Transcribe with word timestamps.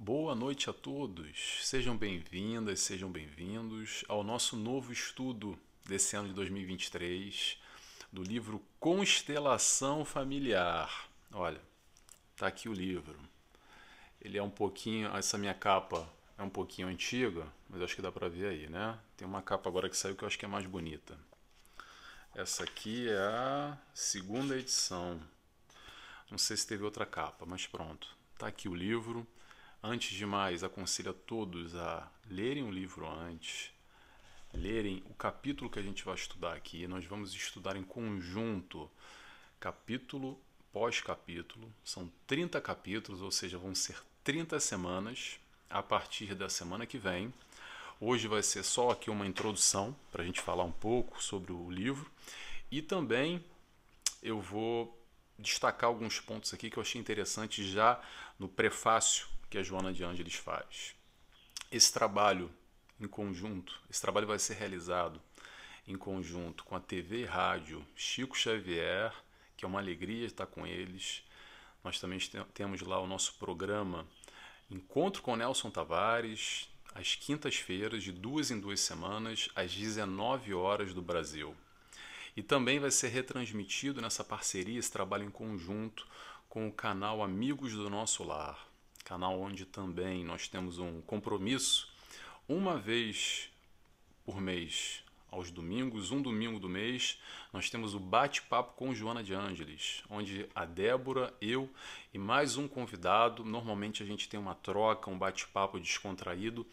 Boa 0.00 0.32
noite 0.32 0.70
a 0.70 0.72
todos. 0.72 1.58
Sejam 1.62 1.96
bem-vindas, 1.96 2.78
sejam 2.78 3.10
bem-vindos 3.10 4.04
ao 4.06 4.22
nosso 4.22 4.56
novo 4.56 4.92
estudo 4.92 5.58
desse 5.84 6.14
ano 6.14 6.28
de 6.28 6.34
2023 6.34 7.60
do 8.12 8.22
livro 8.22 8.62
Constelação 8.78 10.04
Familiar. 10.04 11.08
Olha, 11.32 11.60
tá 12.36 12.46
aqui 12.46 12.68
o 12.68 12.72
livro. 12.72 13.18
Ele 14.20 14.38
é 14.38 14.42
um 14.42 14.48
pouquinho, 14.48 15.08
essa 15.16 15.36
minha 15.36 15.52
capa 15.52 16.08
é 16.38 16.44
um 16.44 16.48
pouquinho 16.48 16.86
antiga, 16.86 17.44
mas 17.68 17.82
acho 17.82 17.96
que 17.96 18.02
dá 18.02 18.12
para 18.12 18.28
ver 18.28 18.50
aí, 18.50 18.68
né? 18.68 18.96
Tem 19.16 19.26
uma 19.26 19.42
capa 19.42 19.68
agora 19.68 19.90
que 19.90 19.96
saiu 19.96 20.14
que 20.14 20.22
eu 20.22 20.28
acho 20.28 20.38
que 20.38 20.44
é 20.44 20.48
mais 20.48 20.64
bonita. 20.64 21.18
Essa 22.36 22.62
aqui 22.62 23.08
é 23.08 23.18
a 23.18 23.76
segunda 23.92 24.56
edição. 24.56 25.20
Não 26.30 26.38
sei 26.38 26.56
se 26.56 26.68
teve 26.68 26.84
outra 26.84 27.04
capa, 27.04 27.44
mas 27.44 27.66
pronto. 27.66 28.16
Tá 28.38 28.46
aqui 28.46 28.68
o 28.68 28.74
livro. 28.76 29.26
Antes 29.82 30.16
de 30.16 30.26
mais, 30.26 30.64
aconselho 30.64 31.10
a 31.10 31.14
todos 31.14 31.76
a 31.76 32.10
lerem 32.28 32.64
o 32.64 32.70
livro 32.70 33.08
antes, 33.08 33.70
lerem 34.52 35.04
o 35.08 35.14
capítulo 35.14 35.70
que 35.70 35.78
a 35.78 35.82
gente 35.82 36.04
vai 36.04 36.16
estudar 36.16 36.54
aqui. 36.54 36.88
Nós 36.88 37.04
vamos 37.04 37.32
estudar 37.32 37.76
em 37.76 37.84
conjunto, 37.84 38.90
capítulo 39.60 40.38
pós 40.72 41.00
capítulo. 41.00 41.72
São 41.84 42.10
30 42.26 42.60
capítulos, 42.60 43.22
ou 43.22 43.30
seja, 43.30 43.56
vão 43.56 43.72
ser 43.72 43.96
30 44.24 44.58
semanas 44.58 45.38
a 45.70 45.80
partir 45.80 46.34
da 46.34 46.48
semana 46.48 46.84
que 46.84 46.98
vem. 46.98 47.32
Hoje 48.00 48.26
vai 48.26 48.42
ser 48.42 48.64
só 48.64 48.90
aqui 48.90 49.10
uma 49.10 49.26
introdução 49.26 49.96
para 50.10 50.24
a 50.24 50.26
gente 50.26 50.40
falar 50.40 50.64
um 50.64 50.72
pouco 50.72 51.22
sobre 51.22 51.52
o 51.52 51.70
livro 51.70 52.10
e 52.70 52.82
também 52.82 53.44
eu 54.22 54.40
vou 54.40 55.00
destacar 55.38 55.88
alguns 55.88 56.18
pontos 56.18 56.52
aqui 56.52 56.68
que 56.68 56.78
eu 56.78 56.82
achei 56.82 57.00
interessante 57.00 57.62
já 57.68 58.00
no 58.38 58.48
prefácio 58.48 59.28
que 59.48 59.58
a 59.58 59.62
Joana 59.62 59.92
de 59.92 60.04
Ângeles 60.04 60.34
faz. 60.34 60.94
Esse 61.70 61.92
trabalho 61.92 62.50
em 63.00 63.06
conjunto, 63.06 63.80
esse 63.88 64.00
trabalho 64.00 64.26
vai 64.26 64.38
ser 64.38 64.54
realizado 64.54 65.20
em 65.86 65.96
conjunto 65.96 66.64
com 66.64 66.76
a 66.76 66.80
TV 66.80 67.22
e 67.22 67.24
rádio 67.24 67.84
Chico 67.94 68.36
Xavier, 68.36 69.12
que 69.56 69.64
é 69.64 69.68
uma 69.68 69.78
alegria 69.78 70.26
estar 70.26 70.46
com 70.46 70.66
eles. 70.66 71.22
Nós 71.82 71.98
também 71.98 72.18
temos 72.52 72.82
lá 72.82 73.00
o 73.00 73.06
nosso 73.06 73.34
programa 73.34 74.06
Encontro 74.70 75.22
com 75.22 75.34
Nelson 75.34 75.70
Tavares, 75.70 76.68
às 76.94 77.14
quintas-feiras, 77.14 78.02
de 78.02 78.12
duas 78.12 78.50
em 78.50 78.60
duas 78.60 78.80
semanas, 78.80 79.48
às 79.54 79.72
19 79.72 80.52
horas 80.52 80.92
do 80.92 81.00
Brasil. 81.00 81.56
E 82.36 82.42
também 82.42 82.78
vai 82.78 82.90
ser 82.90 83.08
retransmitido 83.08 84.02
nessa 84.02 84.22
parceria, 84.22 84.78
esse 84.78 84.92
trabalho 84.92 85.24
em 85.24 85.30
conjunto 85.30 86.06
com 86.48 86.68
o 86.68 86.72
canal 86.72 87.22
Amigos 87.22 87.72
do 87.72 87.88
Nosso 87.88 88.22
Lar 88.24 88.67
canal 89.08 89.40
onde 89.40 89.64
também 89.64 90.22
nós 90.22 90.48
temos 90.48 90.78
um 90.78 91.00
compromisso 91.00 91.90
uma 92.46 92.76
vez 92.76 93.50
por 94.22 94.38
mês, 94.38 95.02
aos 95.30 95.50
domingos, 95.50 96.10
um 96.10 96.20
domingo 96.20 96.60
do 96.60 96.68
mês, 96.68 97.18
nós 97.50 97.70
temos 97.70 97.94
o 97.94 97.98
bate-papo 97.98 98.74
com 98.74 98.94
Joana 98.94 99.24
de 99.24 99.32
Ângeles, 99.32 100.02
onde 100.10 100.46
a 100.54 100.66
Débora, 100.66 101.34
eu 101.40 101.70
e 102.12 102.18
mais 102.18 102.58
um 102.58 102.68
convidado, 102.68 103.46
normalmente 103.46 104.02
a 104.02 104.06
gente 104.06 104.28
tem 104.28 104.38
uma 104.38 104.54
troca, 104.54 105.10
um 105.10 105.18
bate-papo 105.18 105.80
descontraído, 105.80 106.66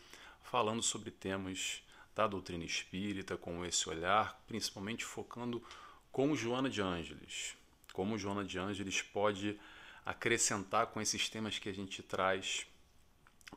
falando 0.44 0.84
sobre 0.84 1.12
temas 1.12 1.82
da 2.14 2.28
doutrina 2.28 2.66
espírita, 2.66 3.38
com 3.38 3.64
esse 3.64 3.88
olhar, 3.88 4.44
principalmente 4.46 5.06
focando 5.06 5.64
com 6.12 6.36
Joana 6.36 6.70
de 6.70 6.82
Ângeles. 6.82 7.56
Como 7.94 8.18
Joana 8.18 8.44
de 8.44 8.60
Ângeles 8.60 9.02
pode 9.02 9.58
acrescentar 10.06 10.88
com 10.88 11.02
esses 11.02 11.28
temas 11.28 11.58
que 11.58 11.68
a 11.68 11.74
gente 11.74 12.04
traz 12.04 12.68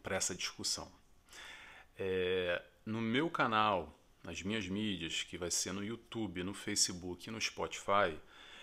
para 0.03 0.17
essa 0.17 0.35
discussão. 0.35 0.91
É, 1.99 2.63
no 2.87 3.01
meu 3.01 3.29
canal, 3.29 3.99
nas 4.25 4.43
minhas 4.43 4.67
mídias, 4.67 5.23
que 5.23 5.37
vai 5.37 5.51
ser 5.51 5.73
no 5.73 5.85
YouTube, 5.85 6.43
no 6.43 6.55
Facebook 6.55 7.29
e 7.29 7.33
no 7.33 7.41
Spotify, 7.41 8.19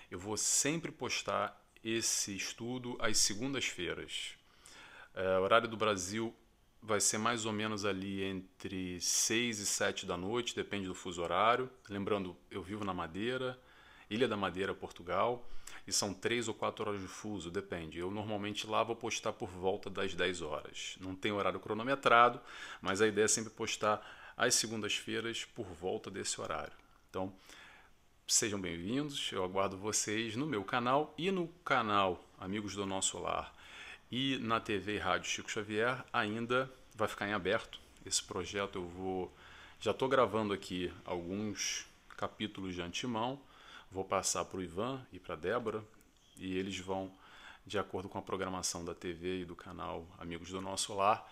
eu 0.10 0.18
vou 0.18 0.36
sempre 0.36 0.92
postar 0.92 1.62
esse 1.84 2.36
estudo 2.36 2.98
às 3.00 3.20
segundas-feiras. 3.20 4.34
É, 5.14 5.38
o 5.38 5.44
horário 5.44 5.68
do 5.68 5.78
Brasil 5.78 6.34
vai 6.82 7.00
ser 7.00 7.18
mais 7.18 7.46
ou 7.46 7.54
menos 7.54 7.86
ali 7.86 8.24
entre 8.24 9.00
6 9.00 9.60
e 9.60 9.66
7 9.66 10.06
da 10.06 10.18
noite, 10.18 10.56
depende 10.56 10.88
do 10.88 10.96
fuso 10.96 11.22
horário. 11.22 11.70
Lembrando, 11.88 12.36
eu 12.50 12.64
vivo 12.64 12.84
na 12.84 12.94
Madeira, 12.94 13.60
Ilha 14.10 14.28
da 14.28 14.38
Madeira, 14.38 14.74
Portugal 14.74 15.48
e 15.88 15.94
são 15.94 16.14
três 16.14 16.48
ou 16.48 16.54
quatro 16.54 16.88
horas 16.88 17.02
de 17.02 17.08
fuso, 17.08 17.52
depende. 17.52 18.00
Eu 18.00 18.10
normalmente 18.10 18.66
lá 18.68 18.84
vou 18.84 18.96
postar 18.96 19.34
por 19.34 19.50
volta 19.50 19.90
das 19.90 20.14
10 20.14 20.42
horas. 20.42 20.98
Não 21.00 21.16
tem 21.16 21.32
horário 21.32 21.60
cronometrado, 21.60 22.40
mas 22.82 23.02
a 23.02 23.08
ideia 23.08 23.26
é 23.26 23.28
sempre 23.28 23.52
postar 23.52 24.06
às 24.36 24.56
segundas-feiras 24.56 25.46
por 25.46 25.66
volta 25.66 26.10
desse 26.10 26.42
horário. 26.42 26.74
Então, 27.10 27.34
sejam 28.28 28.60
bem-vindos, 28.60 29.32
eu 29.32 29.44
aguardo 29.44 29.78
vocês 29.78 30.36
no 30.36 30.46
meu 30.46 30.64
canal 30.64 31.14
e 31.18 31.30
no 31.32 31.48
canal 31.64 32.26
Amigos 32.40 32.76
do 32.76 32.86
Nosso 32.86 33.20
Lar 33.20 33.54
e 34.12 34.38
na 34.38 34.60
TV 34.60 34.96
e 34.96 35.00
Rádio 35.00 35.30
Chico 35.30 35.52
Xavier 35.52 36.04
ainda 36.12 36.72
vai 36.94 37.08
ficar 37.08 37.28
em 37.28 37.34
aberto. 37.34 37.80
Esse 38.06 38.24
projeto 38.24 38.78
eu 38.78 38.88
vou. 38.88 39.36
Já 39.80 39.92
estou 39.92 40.08
gravando 40.08 40.54
aqui 40.54 40.92
alguns 41.04 41.86
capítulos 42.16 42.74
de 42.76 42.82
antemão 42.82 43.40
Vou 43.96 44.04
passar 44.04 44.44
para 44.44 44.58
o 44.58 44.62
Ivan 44.62 45.02
e 45.14 45.18
para 45.18 45.38
Débora 45.38 45.82
e 46.36 46.58
eles 46.58 46.78
vão, 46.78 47.10
de 47.66 47.80
acordo 47.80 48.10
com 48.10 48.18
a 48.18 48.22
programação 48.22 48.84
da 48.84 48.94
TV 48.94 49.40
e 49.40 49.46
do 49.46 49.56
canal 49.56 50.06
Amigos 50.18 50.50
do 50.50 50.60
Nosso 50.60 50.94
Lar, 50.94 51.26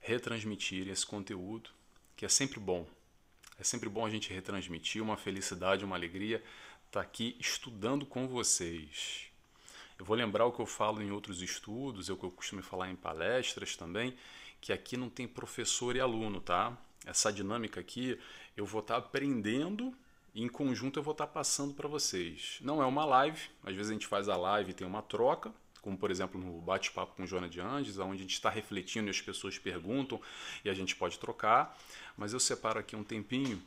retransmitir 0.00 0.86
esse 0.88 1.06
conteúdo, 1.06 1.70
que 2.14 2.26
é 2.26 2.28
sempre 2.28 2.60
bom. 2.60 2.86
É 3.58 3.64
sempre 3.64 3.88
bom 3.88 4.04
a 4.04 4.10
gente 4.10 4.30
retransmitir 4.34 5.02
uma 5.02 5.16
felicidade, 5.16 5.82
uma 5.82 5.96
alegria, 5.96 6.44
estar 6.88 6.90
tá 6.90 7.00
aqui 7.00 7.38
estudando 7.40 8.04
com 8.04 8.28
vocês. 8.28 9.30
Eu 9.98 10.04
vou 10.04 10.14
lembrar 10.14 10.44
o 10.44 10.52
que 10.52 10.60
eu 10.60 10.66
falo 10.66 11.00
em 11.00 11.10
outros 11.10 11.40
estudos, 11.40 12.10
é 12.10 12.12
o 12.12 12.18
que 12.18 12.24
eu 12.24 12.30
costumo 12.30 12.62
falar 12.62 12.90
em 12.90 12.96
palestras 12.96 13.76
também, 13.76 14.14
que 14.60 14.74
aqui 14.74 14.94
não 14.94 15.08
tem 15.08 15.26
professor 15.26 15.96
e 15.96 16.00
aluno, 16.00 16.38
tá? 16.38 16.76
Essa 17.06 17.32
dinâmica 17.32 17.80
aqui, 17.80 18.20
eu 18.54 18.66
vou 18.66 18.82
estar 18.82 19.00
tá 19.00 19.06
aprendendo 19.06 19.96
em 20.34 20.48
conjunto 20.48 20.98
eu 20.98 21.02
vou 21.02 21.12
estar 21.12 21.26
passando 21.26 21.74
para 21.74 21.88
vocês. 21.88 22.58
Não 22.60 22.82
é 22.82 22.86
uma 22.86 23.04
live, 23.04 23.40
às 23.64 23.74
vezes 23.74 23.90
a 23.90 23.92
gente 23.92 24.06
faz 24.06 24.28
a 24.28 24.36
live 24.36 24.70
e 24.70 24.74
tem 24.74 24.86
uma 24.86 25.02
troca, 25.02 25.52
como 25.80 25.96
por 25.96 26.10
exemplo 26.10 26.40
no 26.40 26.60
bate-papo 26.60 27.14
com 27.16 27.26
Joana 27.26 27.48
de 27.48 27.60
Andes, 27.60 27.98
onde 27.98 28.18
a 28.18 28.22
gente 28.22 28.34
está 28.34 28.50
refletindo 28.50 29.08
e 29.08 29.10
as 29.10 29.20
pessoas 29.20 29.58
perguntam 29.58 30.20
e 30.64 30.70
a 30.70 30.74
gente 30.74 30.94
pode 30.94 31.18
trocar. 31.18 31.76
Mas 32.16 32.32
eu 32.32 32.40
separo 32.40 32.78
aqui 32.78 32.94
um 32.94 33.04
tempinho, 33.04 33.62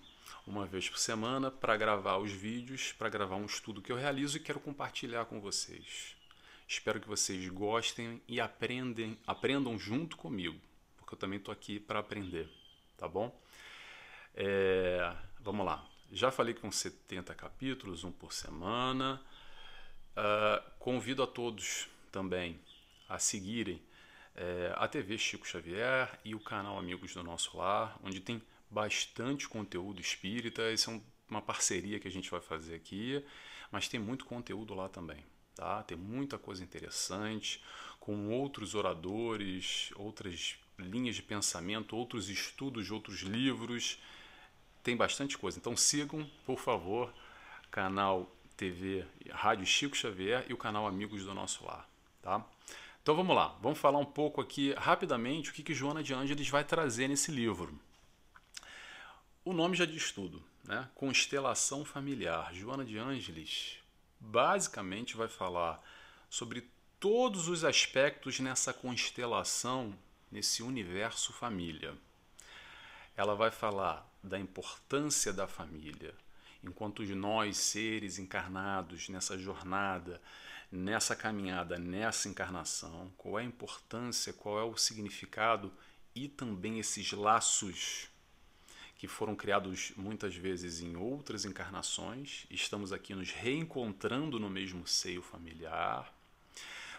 uma 0.45 0.65
vez 0.65 0.89
por 0.89 0.99
semana, 0.99 1.49
para 1.49 1.75
gravar 1.75 2.17
os 2.17 2.31
vídeos, 2.31 2.91
para 2.93 3.09
gravar 3.09 3.35
um 3.35 3.45
estudo 3.45 3.81
que 3.81 3.91
eu 3.91 3.97
realizo 3.97 4.37
e 4.37 4.39
quero 4.39 4.59
compartilhar 4.59 5.25
com 5.25 5.39
vocês. 5.39 6.15
Espero 6.67 6.99
que 6.99 7.07
vocês 7.07 7.47
gostem 7.49 8.21
e 8.27 8.39
aprendem, 8.39 9.17
aprendam 9.27 9.77
junto 9.77 10.15
comigo, 10.15 10.59
porque 10.97 11.13
eu 11.13 11.19
também 11.19 11.37
estou 11.37 11.51
aqui 11.51 11.79
para 11.79 11.99
aprender, 11.99 12.49
tá 12.97 13.07
bom? 13.07 13.37
É, 14.35 15.13
vamos 15.41 15.65
lá. 15.65 15.92
Já 16.13 16.29
falei 16.29 16.53
com 16.53 16.71
70 16.71 17.33
capítulos, 17.33 18.03
um 18.03 18.11
por 18.11 18.31
semana. 18.31 19.19
Uh, 20.15 20.71
convido 20.77 21.23
a 21.23 21.27
todos 21.27 21.87
também 22.11 22.59
a 23.09 23.17
seguirem 23.17 23.81
é, 24.35 24.71
a 24.75 24.87
TV 24.87 25.17
Chico 25.17 25.47
Xavier 25.47 26.19
e 26.23 26.35
o 26.35 26.39
canal 26.39 26.77
Amigos 26.77 27.15
do 27.15 27.23
Nosso 27.23 27.57
Lar, 27.57 27.99
onde 28.03 28.19
tem 28.19 28.39
bastante 28.69 29.49
conteúdo 29.49 29.99
espírita. 29.99 30.61
Essa 30.61 30.91
é 30.91 30.93
um, 30.93 31.01
uma 31.27 31.41
parceria 31.41 31.99
que 31.99 32.07
a 32.07 32.11
gente 32.11 32.29
vai 32.29 32.41
fazer 32.41 32.75
aqui, 32.75 33.25
mas 33.71 33.87
tem 33.87 33.99
muito 33.99 34.23
conteúdo 34.25 34.75
lá 34.75 34.87
também. 34.87 35.25
Tá? 35.55 35.81
Tem 35.81 35.97
muita 35.97 36.37
coisa 36.37 36.63
interessante, 36.63 37.63
com 37.99 38.29
outros 38.29 38.75
oradores, 38.75 39.91
outras 39.95 40.59
linhas 40.77 41.15
de 41.15 41.23
pensamento, 41.23 41.97
outros 41.97 42.29
estudos 42.29 42.91
outros 42.91 43.21
livros 43.21 43.97
tem 44.83 44.95
bastante 44.95 45.37
coisa. 45.37 45.57
Então 45.57 45.75
sigam, 45.75 46.29
por 46.45 46.59
favor, 46.59 47.11
canal 47.71 48.29
TV 48.55 49.05
Rádio 49.31 49.65
Chico 49.65 49.95
Xavier 49.95 50.45
e 50.47 50.53
o 50.53 50.57
canal 50.57 50.85
Amigos 50.85 51.23
do 51.23 51.33
Nosso 51.33 51.65
Lar, 51.65 51.87
tá? 52.21 52.45
Então 53.01 53.15
vamos 53.15 53.35
lá, 53.35 53.57
vamos 53.61 53.79
falar 53.79 53.99
um 53.99 54.05
pouco 54.05 54.39
aqui 54.39 54.73
rapidamente 54.73 55.49
o 55.49 55.53
que, 55.53 55.63
que 55.63 55.73
Joana 55.73 56.03
de 56.03 56.13
Ângeles 56.13 56.47
vai 56.49 56.63
trazer 56.63 57.07
nesse 57.07 57.31
livro. 57.31 57.77
O 59.43 59.51
nome 59.51 59.75
já 59.75 59.85
diz 59.85 60.11
tudo, 60.11 60.41
né? 60.63 60.89
Constelação 60.95 61.83
familiar. 61.83 62.53
Joana 62.53 62.85
de 62.85 62.97
Ângeles 62.97 63.77
basicamente 64.19 65.17
vai 65.17 65.27
falar 65.27 65.83
sobre 66.29 66.69
todos 66.97 67.49
os 67.49 67.65
aspectos 67.65 68.39
nessa 68.39 68.73
constelação, 68.73 69.93
nesse 70.31 70.63
universo 70.63 71.33
família. 71.33 71.93
Ela 73.15 73.35
vai 73.35 73.51
falar 73.51 74.09
da 74.23 74.39
importância 74.39 75.31
da 75.31 75.47
família, 75.47 76.15
enquanto 76.63 77.03
nós, 77.15 77.57
seres 77.57 78.17
encarnados 78.17 79.09
nessa 79.09 79.37
jornada, 79.37 80.21
nessa 80.71 81.15
caminhada, 81.15 81.77
nessa 81.77 82.27
encarnação, 82.27 83.11
qual 83.17 83.37
é 83.37 83.43
a 83.43 83.45
importância, 83.45 84.33
qual 84.33 84.59
é 84.59 84.63
o 84.63 84.75
significado 84.75 85.71
e 86.15 86.27
também 86.27 86.79
esses 86.79 87.11
laços 87.11 88.09
que 88.97 89.07
foram 89.07 89.35
criados 89.35 89.91
muitas 89.97 90.35
vezes 90.35 90.79
em 90.79 90.95
outras 90.95 91.43
encarnações, 91.43 92.47
estamos 92.49 92.93
aqui 92.93 93.13
nos 93.13 93.31
reencontrando 93.31 94.39
no 94.39 94.49
mesmo 94.49 94.87
seio 94.87 95.21
familiar. 95.21 96.11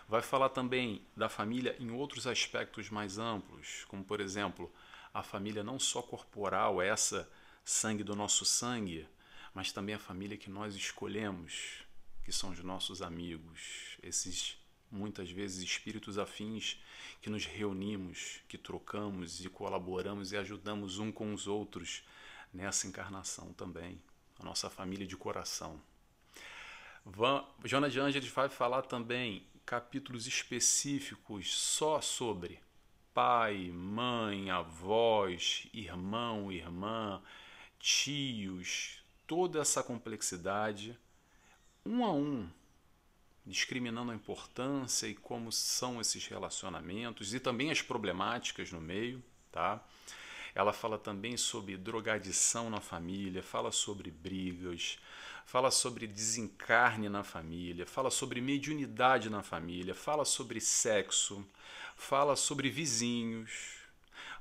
Vai 0.06 0.20
falar 0.20 0.50
também 0.50 1.00
da 1.16 1.30
família 1.30 1.74
em 1.80 1.90
outros 1.90 2.26
aspectos 2.26 2.90
mais 2.90 3.16
amplos, 3.18 3.84
como 3.88 4.04
por 4.04 4.20
exemplo, 4.20 4.70
a 5.14 5.22
família 5.22 5.62
não 5.62 5.78
só 5.78 6.02
corporal, 6.02 6.82
essa 6.82 7.30
sangue 7.64 8.02
do 8.02 8.16
nosso 8.16 8.44
sangue, 8.44 9.06
mas 9.54 9.70
também 9.70 9.94
a 9.94 9.98
família 9.98 10.36
que 10.36 10.50
nós 10.50 10.74
escolhemos, 10.74 11.84
que 12.24 12.32
são 12.32 12.50
os 12.50 12.58
nossos 12.64 13.00
amigos, 13.00 13.96
esses 14.02 14.58
muitas 14.90 15.30
vezes 15.30 15.62
espíritos 15.62 16.18
afins 16.18 16.82
que 17.22 17.30
nos 17.30 17.46
reunimos, 17.46 18.40
que 18.48 18.58
trocamos 18.58 19.44
e 19.44 19.48
colaboramos 19.48 20.32
e 20.32 20.36
ajudamos 20.36 20.98
um 20.98 21.12
com 21.12 21.32
os 21.32 21.46
outros 21.46 22.02
nessa 22.52 22.86
encarnação 22.88 23.52
também, 23.52 24.00
a 24.38 24.44
nossa 24.44 24.68
família 24.68 25.06
de 25.06 25.16
coração. 25.16 25.80
Van, 27.04 27.44
Joana 27.64 27.88
de 27.88 28.00
Ângeles 28.00 28.30
vai 28.30 28.48
falar 28.48 28.82
também 28.82 29.46
capítulos 29.64 30.26
específicos 30.26 31.56
só 31.56 32.00
sobre 32.00 32.63
pai, 33.14 33.70
mãe, 33.72 34.50
avós, 34.50 35.68
irmão, 35.72 36.50
irmã, 36.50 37.22
tios, 37.78 39.02
toda 39.24 39.60
essa 39.60 39.84
complexidade, 39.84 40.98
um 41.86 42.04
a 42.04 42.12
um, 42.12 42.50
discriminando 43.46 44.10
a 44.10 44.14
importância 44.16 45.06
e 45.06 45.14
como 45.14 45.52
são 45.52 46.00
esses 46.00 46.26
relacionamentos 46.26 47.32
e 47.32 47.38
também 47.38 47.70
as 47.70 47.80
problemáticas 47.80 48.72
no 48.72 48.80
meio, 48.80 49.22
tá? 49.52 49.80
Ela 50.52 50.72
fala 50.72 50.98
também 50.98 51.36
sobre 51.36 51.76
drogadição 51.76 52.68
na 52.68 52.80
família, 52.80 53.42
fala 53.42 53.70
sobre 53.70 54.10
brigas, 54.10 54.98
fala 55.44 55.70
sobre 55.70 56.06
desencarne 56.06 57.08
na 57.08 57.22
família, 57.22 57.86
fala 57.86 58.10
sobre 58.10 58.40
mediunidade 58.40 59.30
na 59.30 59.42
família, 59.42 59.94
fala 59.94 60.24
sobre 60.24 60.60
sexo, 60.60 61.46
fala 61.96 62.34
sobre 62.34 62.70
vizinhos, 62.70 63.78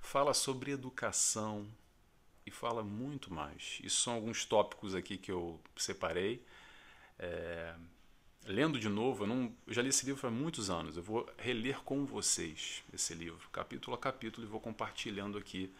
fala 0.02 0.34
sobre 0.34 0.72
educação 0.72 1.68
e 2.46 2.52
fala 2.52 2.84
muito 2.84 3.34
mais. 3.34 3.80
Isso 3.84 4.02
são 4.02 4.14
alguns 4.14 4.46
tópicos 4.46 4.96
aqui 4.96 5.18
que 5.18 5.32
eu 5.32 5.60
separei. 5.76 6.44
É, 7.20 7.74
lendo 8.46 8.80
de 8.80 8.90
novo, 8.90 9.24
eu, 9.24 9.28
não, 9.28 9.56
eu 9.68 9.74
já 9.74 9.82
li 9.82 9.90
esse 9.90 10.06
livro 10.06 10.28
há 10.28 10.32
muitos 10.32 10.70
anos. 10.70 10.98
Eu 10.98 11.04
vou 11.04 11.30
reler 11.38 11.80
com 11.82 12.06
vocês 12.06 12.84
esse 12.94 13.14
livro, 13.14 13.50
capítulo 13.50 13.96
a 13.96 14.00
capítulo, 14.00 14.46
e 14.46 14.50
vou 14.50 14.60
compartilhando 14.60 15.38
aqui 15.38 15.74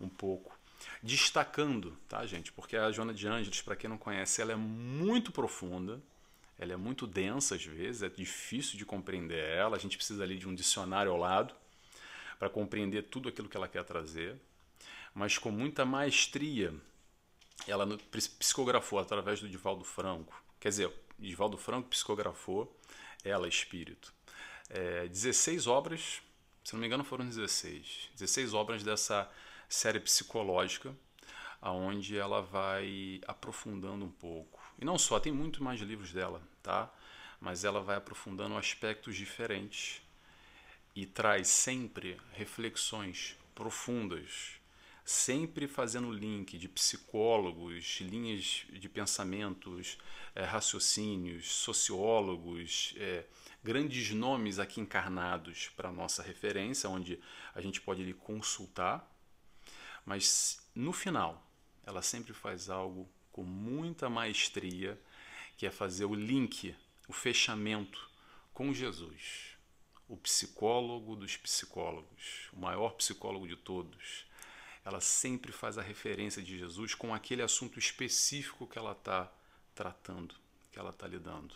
um 0.00 0.08
pouco. 0.08 0.57
Destacando, 1.02 1.96
tá, 2.08 2.24
gente? 2.26 2.52
Porque 2.52 2.76
a 2.76 2.90
Joana 2.90 3.14
de 3.14 3.26
Ângeles, 3.26 3.60
para 3.62 3.76
quem 3.76 3.88
não 3.88 3.98
conhece, 3.98 4.40
ela 4.40 4.52
é 4.52 4.56
muito 4.56 5.32
profunda, 5.32 6.00
ela 6.58 6.72
é 6.72 6.76
muito 6.76 7.06
densa 7.06 7.54
às 7.54 7.64
vezes, 7.64 8.02
é 8.02 8.08
difícil 8.08 8.76
de 8.76 8.84
compreender 8.84 9.42
ela. 9.48 9.76
A 9.76 9.80
gente 9.80 9.96
precisa 9.96 10.22
ali 10.22 10.36
de 10.36 10.48
um 10.48 10.54
dicionário 10.54 11.12
ao 11.12 11.18
lado 11.18 11.54
para 12.38 12.48
compreender 12.48 13.02
tudo 13.02 13.28
aquilo 13.28 13.48
que 13.48 13.56
ela 13.56 13.68
quer 13.68 13.84
trazer. 13.84 14.36
Mas 15.14 15.38
com 15.38 15.50
muita 15.50 15.84
maestria, 15.84 16.74
ela 17.66 17.86
psicografou 18.38 18.98
através 18.98 19.40
do 19.40 19.48
Divaldo 19.48 19.84
Franco. 19.84 20.40
Quer 20.60 20.68
dizer, 20.68 20.92
Divaldo 21.18 21.56
Franco 21.56 21.88
psicografou 21.88 22.76
ela, 23.24 23.48
espírito. 23.48 24.12
É, 24.70 25.08
16 25.08 25.66
obras, 25.66 26.20
se 26.62 26.74
não 26.74 26.80
me 26.80 26.86
engano 26.86 27.02
foram 27.02 27.26
16, 27.26 28.10
16 28.14 28.54
obras 28.54 28.82
dessa 28.82 29.28
série 29.68 30.00
psicológica, 30.00 30.94
aonde 31.60 32.16
ela 32.16 32.40
vai 32.40 33.20
aprofundando 33.26 34.04
um 34.04 34.10
pouco. 34.10 34.60
E 34.78 34.84
não 34.84 34.98
só, 34.98 35.18
tem 35.18 35.32
muito 35.32 35.62
mais 35.62 35.80
livros 35.80 36.12
dela, 36.12 36.42
tá? 36.62 36.92
Mas 37.40 37.64
ela 37.64 37.80
vai 37.80 37.96
aprofundando 37.96 38.56
aspectos 38.56 39.16
diferentes 39.16 40.00
e 40.94 41.06
traz 41.06 41.48
sempre 41.48 42.16
reflexões 42.32 43.36
profundas 43.54 44.58
sempre 45.08 45.66
fazendo 45.66 46.12
link 46.12 46.58
de 46.58 46.68
psicólogos, 46.68 47.98
linhas 48.02 48.66
de 48.70 48.90
pensamentos, 48.90 49.96
é, 50.34 50.44
raciocínios, 50.44 51.50
sociólogos, 51.50 52.94
é, 52.98 53.24
grandes 53.64 54.10
nomes 54.10 54.58
aqui 54.58 54.82
encarnados 54.82 55.70
para 55.74 55.90
nossa 55.90 56.22
referência, 56.22 56.90
onde 56.90 57.18
a 57.54 57.62
gente 57.62 57.80
pode 57.80 58.04
lhe 58.04 58.12
consultar, 58.12 59.10
mas 60.08 60.58
no 60.74 60.92
final 60.92 61.46
ela 61.84 62.02
sempre 62.02 62.32
faz 62.32 62.70
algo 62.70 63.08
com 63.30 63.44
muita 63.44 64.08
maestria, 64.08 64.98
que 65.56 65.66
é 65.66 65.70
fazer 65.70 66.06
o 66.06 66.14
link, 66.14 66.74
o 67.06 67.12
fechamento 67.12 68.10
com 68.52 68.72
Jesus, 68.72 69.56
o 70.08 70.16
psicólogo 70.16 71.14
dos 71.14 71.36
psicólogos, 71.36 72.48
o 72.52 72.58
maior 72.58 72.94
psicólogo 72.94 73.46
de 73.46 73.56
todos 73.56 74.26
ela 74.88 75.02
sempre 75.02 75.52
faz 75.52 75.76
a 75.76 75.82
referência 75.82 76.42
de 76.42 76.58
Jesus 76.58 76.94
com 76.94 77.12
aquele 77.12 77.42
assunto 77.42 77.78
específico 77.78 78.66
que 78.66 78.78
ela 78.78 78.92
está 78.92 79.30
tratando, 79.74 80.34
que 80.72 80.78
ela 80.78 80.88
está 80.88 81.06
lidando. 81.06 81.54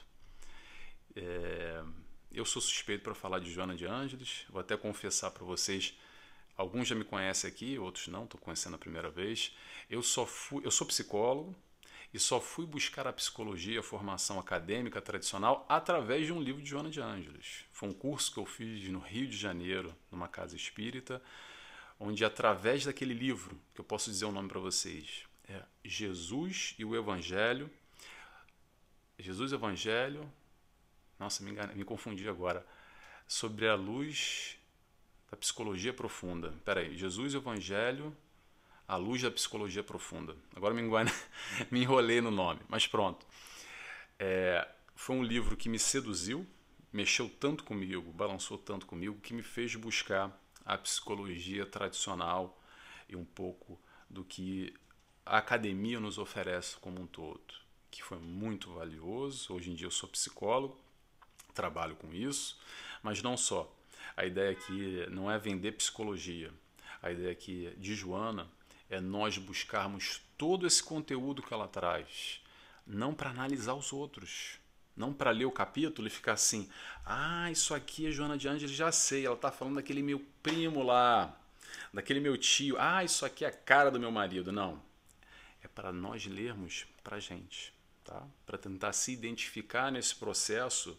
É, 1.16 1.82
eu 2.30 2.44
sou 2.44 2.60
suspeito 2.60 3.02
para 3.02 3.14
falar 3.14 3.38
de 3.38 3.50
Joana 3.50 3.74
de 3.74 3.86
Ângeles, 3.86 4.44
vou 4.50 4.60
até 4.60 4.76
confessar 4.76 5.30
para 5.30 5.44
vocês, 5.44 5.94
alguns 6.56 6.88
já 6.88 6.94
me 6.94 7.04
conhecem 7.04 7.48
aqui, 7.48 7.78
outros 7.78 8.08
não, 8.08 8.24
estou 8.24 8.40
conhecendo 8.40 8.76
a 8.76 8.78
primeira 8.78 9.10
vez. 9.10 9.54
Eu 9.88 10.02
só 10.02 10.26
fui, 10.26 10.64
eu 10.64 10.70
sou 10.70 10.86
psicólogo 10.86 11.54
e 12.12 12.18
só 12.18 12.40
fui 12.40 12.66
buscar 12.66 13.06
a 13.06 13.12
psicologia, 13.12 13.80
a 13.80 13.82
formação 13.82 14.38
acadêmica 14.38 15.00
tradicional 15.00 15.64
através 15.68 16.26
de 16.26 16.32
um 16.32 16.40
livro 16.40 16.62
de 16.62 16.68
Joana 16.68 16.90
de 16.90 17.00
Ângeles. 17.00 17.64
Foi 17.72 17.88
um 17.88 17.94
curso 17.94 18.32
que 18.32 18.38
eu 18.38 18.46
fiz 18.46 18.88
no 18.88 18.98
Rio 18.98 19.26
de 19.26 19.36
Janeiro, 19.36 19.94
numa 20.10 20.28
casa 20.28 20.54
espírita 20.56 21.22
onde 22.02 22.24
através 22.24 22.84
daquele 22.84 23.14
livro, 23.14 23.56
que 23.72 23.80
eu 23.80 23.84
posso 23.84 24.10
dizer 24.10 24.24
o 24.24 24.32
nome 24.32 24.48
para 24.48 24.58
vocês, 24.58 25.24
é 25.48 25.62
Jesus 25.84 26.74
e 26.76 26.84
o 26.84 26.96
Evangelho. 26.96 27.70
Jesus 29.16 29.52
e 29.52 29.54
o 29.54 29.58
Evangelho. 29.58 30.32
Nossa, 31.16 31.44
me, 31.44 31.52
enganei, 31.52 31.76
me 31.76 31.84
confundi 31.84 32.28
agora. 32.28 32.66
Sobre 33.28 33.68
a 33.68 33.76
luz 33.76 34.58
da 35.32 35.36
psicologia 35.38 35.94
profunda. 35.94 36.48
Espera 36.48 36.80
aí, 36.80 36.94
Jesus 36.94 37.32
e 37.32 37.38
o 37.38 37.40
Evangelho, 37.40 38.14
a 38.86 38.96
luz 38.96 39.22
da 39.22 39.30
psicologia 39.30 39.82
profunda. 39.82 40.36
Agora 40.54 40.74
me, 40.74 40.82
enganei, 40.82 41.12
me 41.72 41.80
enrolei 41.80 42.20
no 42.20 42.30
nome, 42.30 42.60
mas 42.68 42.86
pronto. 42.86 43.26
É, 44.18 44.68
foi 44.94 45.16
um 45.16 45.22
livro 45.22 45.56
que 45.56 45.70
me 45.70 45.78
seduziu, 45.78 46.46
mexeu 46.92 47.30
tanto 47.30 47.64
comigo, 47.64 48.12
balançou 48.12 48.58
tanto 48.58 48.84
comigo, 48.84 49.18
que 49.22 49.32
me 49.32 49.42
fez 49.42 49.74
buscar 49.74 50.38
a 50.66 50.76
psicologia 50.76 51.64
tradicional 51.64 52.62
e 53.08 53.16
um 53.16 53.24
pouco 53.24 53.80
do 54.10 54.22
que 54.22 54.74
a 55.24 55.38
academia 55.38 55.98
nos 55.98 56.18
oferece 56.18 56.76
como 56.76 57.00
um 57.00 57.06
todo, 57.06 57.54
que 57.90 58.02
foi 58.02 58.18
muito 58.18 58.70
valioso. 58.74 59.54
Hoje 59.54 59.70
em 59.70 59.74
dia 59.74 59.86
eu 59.86 59.90
sou 59.90 60.10
psicólogo, 60.10 60.78
trabalho 61.54 61.96
com 61.96 62.12
isso, 62.12 62.60
mas 63.02 63.22
não 63.22 63.34
só. 63.34 63.74
A 64.16 64.24
ideia 64.24 64.50
aqui 64.50 65.06
não 65.10 65.30
é 65.30 65.38
vender 65.38 65.72
psicologia. 65.72 66.52
A 67.02 67.10
ideia 67.10 67.32
aqui 67.32 67.72
de 67.78 67.94
Joana 67.94 68.48
é 68.88 69.00
nós 69.00 69.38
buscarmos 69.38 70.20
todo 70.36 70.66
esse 70.66 70.82
conteúdo 70.82 71.42
que 71.42 71.52
ela 71.52 71.66
traz, 71.66 72.40
não 72.86 73.14
para 73.14 73.30
analisar 73.30 73.74
os 73.74 73.92
outros, 73.92 74.58
não 74.96 75.12
para 75.12 75.30
ler 75.30 75.46
o 75.46 75.50
capítulo 75.50 76.06
e 76.06 76.10
ficar 76.10 76.34
assim, 76.34 76.68
ah, 77.04 77.50
isso 77.50 77.74
aqui 77.74 78.06
é 78.06 78.10
Joana 78.10 78.36
de 78.36 78.48
Ângeles, 78.48 78.74
já 78.74 78.92
sei, 78.92 79.24
ela 79.24 79.34
está 79.34 79.50
falando 79.50 79.76
daquele 79.76 80.02
meu 80.02 80.22
primo 80.42 80.82
lá, 80.82 81.34
daquele 81.92 82.20
meu 82.20 82.36
tio, 82.36 82.76
ah, 82.78 83.02
isso 83.02 83.24
aqui 83.24 83.44
é 83.44 83.48
a 83.48 83.52
cara 83.52 83.90
do 83.90 83.98
meu 83.98 84.10
marido. 84.10 84.52
Não, 84.52 84.80
é 85.62 85.68
para 85.68 85.92
nós 85.92 86.26
lermos 86.26 86.86
para 87.02 87.16
a 87.16 87.20
gente, 87.20 87.72
tá? 88.04 88.22
para 88.44 88.58
tentar 88.58 88.92
se 88.92 89.12
identificar 89.12 89.90
nesse 89.90 90.14
processo 90.14 90.98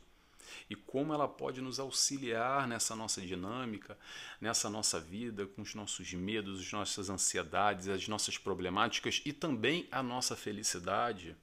e 0.70 0.76
como 0.76 1.14
ela 1.14 1.28
pode 1.28 1.62
nos 1.62 1.80
auxiliar 1.80 2.68
nessa 2.68 2.96
nossa 2.96 3.22
dinâmica, 3.22 3.98
nessa 4.40 4.70
nossa 4.70 5.00
vida, 5.00 5.46
com 5.48 5.62
os 5.62 5.74
nossos 5.76 6.14
medos, 6.14 6.60
as 6.60 6.72
nossas 6.72 7.10
ansiedades, 7.10 7.88
as 7.88 8.08
nossas 8.08 8.38
problemáticas 8.38 9.22
e 9.26 9.34
também 9.34 9.88
a 9.92 10.02
nossa 10.02 10.36
felicidade 10.36 11.36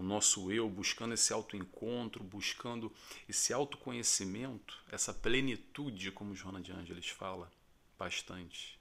o 0.00 0.02
nosso 0.02 0.50
eu, 0.50 0.68
buscando 0.68 1.12
esse 1.12 1.30
autoencontro, 1.30 2.24
buscando 2.24 2.90
esse 3.28 3.52
autoconhecimento, 3.52 4.82
essa 4.90 5.12
plenitude, 5.12 6.10
como 6.10 6.34
Joana 6.34 6.58
de 6.58 6.72
Ângeles 6.72 7.08
fala 7.10 7.52
bastante. 7.98 8.80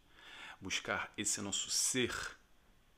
Buscar 0.61 1.11
esse 1.17 1.41
nosso 1.41 1.69
ser, 1.69 2.15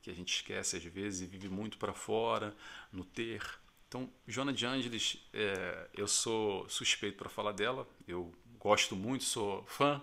que 0.03 0.11
a 0.11 0.13
gente 0.13 0.35
esquece 0.35 0.77
às 0.77 0.83
vezes 0.83 1.21
e 1.21 1.25
vive 1.25 1.49
muito 1.49 1.79
para 1.79 1.95
fora, 1.95 2.55
no 2.91 3.03
ter, 3.03 3.43
Então, 3.91 4.09
Joana 4.25 4.53
de 4.53 4.65
Ângeles, 4.65 5.17
é, 5.33 5.89
eu 5.93 6.07
sou 6.07 6.65
suspeito 6.69 7.17
para 7.17 7.27
falar 7.27 7.51
dela, 7.51 7.85
eu 8.07 8.33
gosto 8.57 8.95
muito, 8.95 9.25
sou 9.25 9.65
fã 9.65 10.01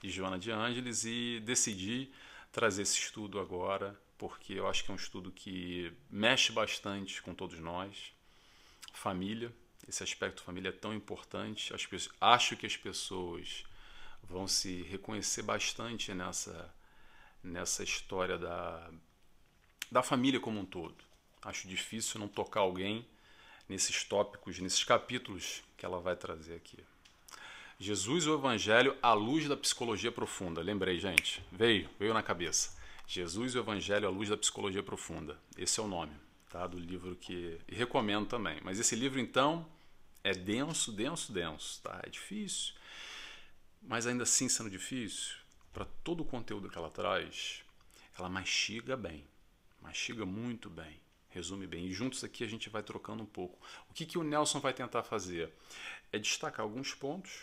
de 0.00 0.08
Joana 0.08 0.38
de 0.38 0.52
Ângeles 0.52 1.04
e 1.04 1.42
decidi 1.44 2.12
trazer 2.52 2.82
esse 2.82 2.96
estudo 2.96 3.40
agora, 3.40 4.00
porque 4.16 4.52
eu 4.52 4.68
acho 4.68 4.84
que 4.84 4.92
é 4.92 4.94
um 4.94 4.96
estudo 4.96 5.32
que 5.32 5.92
mexe 6.08 6.52
bastante 6.52 7.20
com 7.22 7.34
todos 7.34 7.58
nós. 7.58 8.12
Família, 8.92 9.52
esse 9.88 10.04
aspecto 10.04 10.44
família 10.44 10.68
é 10.68 10.72
tão 10.72 10.94
importante. 10.94 11.74
Acho 11.74 11.88
que 12.56 12.66
as 12.66 12.76
pessoas 12.76 13.64
vão 14.22 14.46
se 14.46 14.82
reconhecer 14.82 15.42
bastante 15.42 16.14
nessa, 16.14 16.72
nessa 17.42 17.82
história 17.82 18.38
da, 18.38 18.92
da 19.90 20.04
família 20.04 20.38
como 20.38 20.60
um 20.60 20.64
todo. 20.64 21.02
Acho 21.42 21.66
difícil 21.66 22.20
não 22.20 22.28
tocar 22.28 22.60
alguém 22.60 23.04
nesses 23.68 24.04
tópicos, 24.04 24.58
nesses 24.58 24.84
capítulos 24.84 25.62
que 25.76 25.84
ela 25.84 26.00
vai 26.00 26.16
trazer 26.16 26.54
aqui. 26.54 26.78
Jesus 27.78 28.26
o 28.26 28.34
Evangelho 28.34 28.96
à 29.02 29.12
luz 29.12 29.48
da 29.48 29.56
psicologia 29.56 30.12
profunda. 30.12 30.62
Lembrei, 30.62 30.98
gente. 30.98 31.44
Veio, 31.50 31.88
veio 31.98 32.14
na 32.14 32.22
cabeça. 32.22 32.76
Jesus 33.06 33.54
o 33.54 33.58
Evangelho 33.58 34.06
à 34.06 34.10
luz 34.10 34.28
da 34.28 34.36
psicologia 34.36 34.82
profunda. 34.82 35.38
Esse 35.58 35.80
é 35.80 35.82
o 35.82 35.88
nome, 35.88 36.12
tá, 36.50 36.66
do 36.66 36.78
livro 36.78 37.16
que 37.16 37.58
e 37.68 37.74
recomendo 37.74 38.26
também. 38.26 38.58
Mas 38.62 38.78
esse 38.78 38.94
livro 38.94 39.18
então 39.18 39.66
é 40.22 40.32
denso, 40.32 40.92
denso, 40.92 41.32
denso, 41.32 41.80
tá? 41.82 42.00
É 42.04 42.08
difícil. 42.08 42.74
Mas 43.82 44.06
ainda 44.06 44.22
assim 44.22 44.48
sendo 44.48 44.70
difícil, 44.70 45.34
para 45.72 45.84
todo 45.84 46.22
o 46.22 46.24
conteúdo 46.24 46.70
que 46.70 46.78
ela 46.78 46.90
traz, 46.90 47.62
ela 48.18 48.28
mastiga 48.28 48.96
bem. 48.96 49.26
Mastiga 49.82 50.24
muito 50.24 50.70
bem 50.70 51.03
resume 51.34 51.66
bem. 51.66 51.86
E 51.86 51.92
juntos 51.92 52.22
aqui 52.22 52.44
a 52.44 52.48
gente 52.48 52.70
vai 52.70 52.82
trocando 52.82 53.22
um 53.22 53.26
pouco. 53.26 53.58
O 53.90 53.92
que, 53.92 54.06
que 54.06 54.16
o 54.16 54.22
Nelson 54.22 54.60
vai 54.60 54.72
tentar 54.72 55.02
fazer? 55.02 55.52
É 56.12 56.18
destacar 56.18 56.60
alguns 56.60 56.94
pontos, 56.94 57.42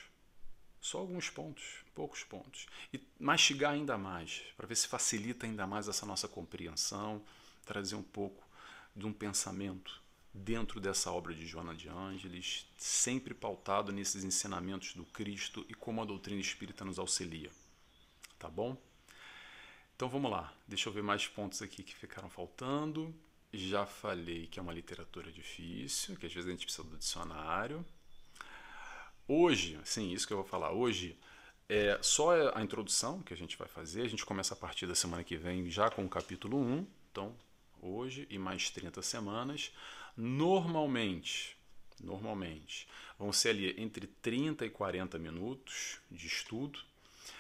só 0.80 1.00
alguns 1.00 1.30
pontos, 1.30 1.84
poucos 1.94 2.24
pontos, 2.24 2.68
e 2.94 3.00
mastigar 3.20 3.74
ainda 3.74 3.98
mais, 3.98 4.42
para 4.56 4.66
ver 4.66 4.76
se 4.76 4.88
facilita 4.88 5.46
ainda 5.46 5.68
mais 5.68 5.88
essa 5.88 6.06
nossa 6.06 6.28
compreensão, 6.28 7.22
trazer 7.66 7.96
um 7.96 8.04
pouco 8.04 8.44
de 8.96 9.06
um 9.06 9.14
pensamento 9.14 10.02
dentro 10.34 10.80
dessa 10.80 11.12
obra 11.12 11.34
de 11.34 11.46
Joana 11.46 11.76
de 11.76 11.90
Ângeles, 11.90 12.66
sempre 12.78 13.34
pautado 13.34 13.92
nesses 13.92 14.24
ensinamentos 14.24 14.94
do 14.94 15.04
Cristo 15.06 15.66
e 15.68 15.74
como 15.74 16.02
a 16.02 16.06
doutrina 16.06 16.40
espírita 16.40 16.86
nos 16.86 16.98
auxilia. 16.98 17.52
Tá 18.40 18.50
bom? 18.50 18.78
Então 19.96 20.10
vamos 20.10 20.32
lá, 20.32 20.52
deixa 20.68 20.90
eu 20.90 20.94
ver 20.94 21.04
mais 21.04 21.28
pontos 21.28 21.62
aqui 21.62 21.84
que 21.84 21.96
ficaram 21.96 22.30
faltando. 22.30 23.14
Já 23.54 23.86
falei 23.86 24.48
que 24.48 24.60
é 24.60 24.62
uma 24.62 24.74
literatura 24.74 25.32
difícil, 25.32 26.16
que 26.16 26.26
às 26.26 26.34
vezes 26.34 26.48
a 26.48 26.52
gente 26.52 26.66
precisa 26.66 26.88
do 26.88 26.98
dicionário. 26.98 27.86
Hoje, 29.28 29.80
sim, 29.84 30.12
isso 30.12 30.26
que 30.26 30.34
eu 30.34 30.38
vou 30.38 30.46
falar. 30.46 30.72
Hoje 30.72 31.18
é 31.68 31.98
só 32.02 32.56
a 32.56 32.62
introdução 32.64 33.22
que 33.22 33.34
a 33.34 33.38
gente 33.38 33.58
vai 33.58 33.68
fazer. 33.68 34.04
A 34.04 34.08
gente 34.08 34.26
começa 34.26 34.54
a 34.54 34.58
partir 34.58 34.88
da 34.88 34.96
semana 34.96 35.24
que 35.24 35.36
vem 35.36 35.70
já 35.70 35.90
com 35.90 36.06
o 36.06 36.10
capítulo 36.10 36.58
1. 36.58 36.88
Então, 37.12 37.36
hoje 37.82 38.28
e 38.30 38.38
mais 38.38 38.70
30 38.70 39.02
semanas. 39.02 39.72
Normalmente, 40.16 41.58
normalmente, 42.00 42.88
vão 43.18 43.32
ser 43.32 43.50
ali 43.50 43.76
entre 43.82 44.08
30 44.08 44.66
e 44.66 44.70
40 44.70 45.18
minutos 45.18 46.00
de 46.10 46.28
estudo, 46.28 46.80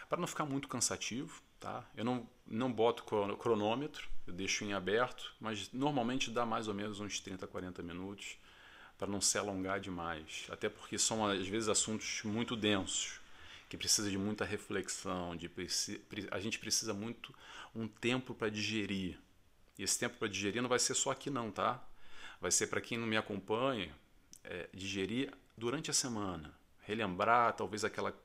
para 0.10 0.20
não 0.20 0.28
ficar 0.28 0.46
muito 0.46 0.68
cansativo, 0.68 1.42
tá? 1.60 1.86
Eu 1.96 2.04
não, 2.04 2.30
não 2.46 2.72
boto 2.72 3.04
cronômetro, 3.04 4.10
eu 4.28 4.34
deixo 4.34 4.64
em 4.64 4.74
aberto, 4.74 5.34
mas 5.40 5.72
normalmente 5.72 6.30
dá 6.30 6.46
mais 6.46 6.68
ou 6.68 6.74
menos 6.74 7.00
uns 7.00 7.20
30, 7.20 7.48
40 7.48 7.82
minutos 7.82 8.38
para 8.98 9.08
não 9.08 9.20
se 9.20 9.38
alongar 9.38 9.80
demais. 9.80 10.46
Até 10.50 10.70
porque 10.70 10.98
são, 10.98 11.26
às 11.26 11.48
vezes, 11.48 11.68
assuntos 11.68 12.22
muito 12.24 12.56
densos, 12.56 13.20
que 13.68 13.78
precisa 13.78 14.10
de 14.10 14.18
muita 14.18 14.46
reflexão, 14.46 15.36
de 15.36 15.50
a 16.30 16.40
gente 16.40 16.60
precisa 16.60 16.94
muito 16.94 17.34
um 17.76 17.88
tempo 17.88 18.36
para 18.36 18.50
digerir. 18.50 19.18
E 19.78 19.84
esse 19.84 19.98
tempo 19.98 20.18
para 20.18 20.28
digerir 20.28 20.62
não 20.62 20.70
vai 20.70 20.78
ser 20.78 20.94
só 20.94 21.12
aqui 21.12 21.30
não, 21.30 21.52
tá? 21.52 21.84
Vai 22.40 22.52
ser 22.52 22.68
para 22.68 22.82
quem 22.82 22.98
não 22.98 23.08
me 23.08 23.18
acompanha, 23.18 23.92
é, 24.44 24.70
digerir 24.74 25.34
durante 25.58 25.90
a 25.90 25.94
semana, 25.94 26.54
relembrar 26.82 27.54
talvez 27.54 27.84
aquela 27.84 28.16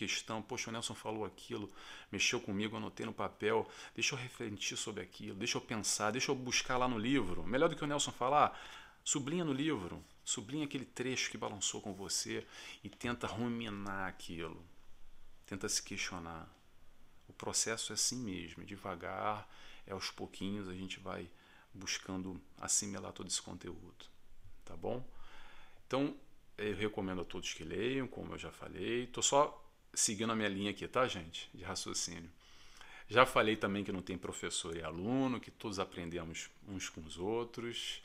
questão, 0.00 0.40
poxa, 0.40 0.70
o 0.70 0.72
Nelson 0.72 0.94
falou 0.94 1.26
aquilo, 1.26 1.70
mexeu 2.10 2.40
comigo, 2.40 2.74
anotei 2.74 3.04
no 3.04 3.12
papel, 3.12 3.68
deixa 3.94 4.14
eu 4.14 4.18
refletir 4.18 4.74
sobre 4.74 5.02
aquilo, 5.02 5.36
deixa 5.36 5.58
eu 5.58 5.60
pensar, 5.60 6.10
deixa 6.10 6.30
eu 6.30 6.34
buscar 6.34 6.78
lá 6.78 6.88
no 6.88 6.98
livro. 6.98 7.44
Melhor 7.44 7.68
do 7.68 7.76
que 7.76 7.84
o 7.84 7.86
Nelson 7.86 8.10
falar, 8.10 8.58
sublinha 9.04 9.44
no 9.44 9.52
livro, 9.52 10.02
sublinha 10.24 10.64
aquele 10.64 10.86
trecho 10.86 11.30
que 11.30 11.36
balançou 11.36 11.82
com 11.82 11.92
você 11.92 12.46
e 12.82 12.88
tenta 12.88 13.26
ruminar 13.26 14.08
aquilo, 14.08 14.64
tenta 15.44 15.68
se 15.68 15.82
questionar. 15.82 16.48
O 17.28 17.34
processo 17.34 17.92
é 17.92 17.94
assim 17.94 18.16
mesmo, 18.16 18.64
devagar, 18.64 19.46
é 19.86 19.92
aos 19.92 20.10
pouquinhos 20.10 20.66
a 20.66 20.72
gente 20.72 20.98
vai 20.98 21.28
buscando 21.74 22.40
assimilar 22.58 23.12
todo 23.12 23.28
esse 23.28 23.42
conteúdo, 23.42 24.06
tá 24.64 24.74
bom? 24.74 25.06
Então, 25.86 26.16
eu 26.56 26.74
recomendo 26.74 27.20
a 27.20 27.24
todos 27.24 27.52
que 27.52 27.64
leiam, 27.64 28.08
como 28.08 28.32
eu 28.32 28.38
já 28.38 28.50
falei. 28.50 29.04
Estou 29.04 29.22
só 29.22 29.69
seguindo 29.94 30.32
a 30.32 30.36
minha 30.36 30.48
linha 30.48 30.70
aqui, 30.70 30.86
tá, 30.86 31.06
gente? 31.06 31.48
De 31.54 31.64
raciocínio. 31.64 32.30
Já 33.08 33.26
falei 33.26 33.56
também 33.56 33.82
que 33.82 33.90
não 33.90 34.02
tem 34.02 34.16
professor 34.16 34.76
e 34.76 34.82
aluno, 34.82 35.40
que 35.40 35.50
todos 35.50 35.78
aprendemos 35.78 36.48
uns 36.68 36.88
com 36.88 37.00
os 37.00 37.18
outros. 37.18 38.02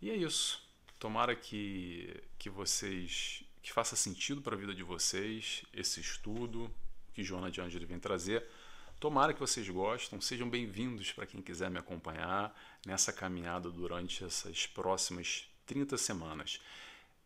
E 0.00 0.10
é 0.10 0.14
isso. 0.14 0.62
Tomara 0.98 1.34
que, 1.34 2.22
que 2.38 2.48
vocês 2.48 3.42
que 3.62 3.72
faça 3.72 3.96
sentido 3.96 4.40
para 4.40 4.54
a 4.54 4.58
vida 4.58 4.72
de 4.72 4.84
vocês 4.84 5.64
esse 5.74 5.98
estudo 6.00 6.72
que 7.12 7.24
Joana 7.24 7.50
de 7.50 7.60
Angeli 7.60 7.84
vem 7.84 7.98
trazer. 7.98 8.46
Tomara 9.00 9.34
que 9.34 9.40
vocês 9.40 9.68
gostem, 9.68 10.20
sejam 10.20 10.48
bem-vindos 10.48 11.12
para 11.12 11.26
quem 11.26 11.42
quiser 11.42 11.68
me 11.68 11.78
acompanhar 11.78 12.56
nessa 12.86 13.12
caminhada 13.12 13.68
durante 13.68 14.24
essas 14.24 14.68
próximas 14.68 15.48
30 15.66 15.98
semanas. 15.98 16.60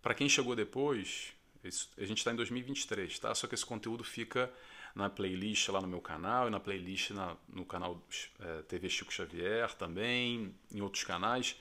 Para 0.00 0.14
quem 0.14 0.30
chegou 0.30 0.56
depois, 0.56 1.34
isso, 1.62 1.90
a 1.98 2.04
gente 2.04 2.18
está 2.18 2.32
em 2.32 2.36
2023, 2.36 3.18
tá? 3.18 3.34
Só 3.34 3.46
que 3.46 3.54
esse 3.54 3.66
conteúdo 3.66 4.02
fica 4.02 4.52
na 4.94 5.08
playlist 5.08 5.68
lá 5.68 5.80
no 5.80 5.86
meu 5.86 6.00
canal 6.00 6.48
e 6.48 6.50
na 6.50 6.58
playlist 6.58 7.10
na, 7.10 7.36
no 7.48 7.64
canal 7.64 8.02
é, 8.40 8.62
TV 8.62 8.88
Chico 8.88 9.12
Xavier 9.12 9.72
também, 9.74 10.54
em 10.72 10.80
outros 10.80 11.04
canais. 11.04 11.56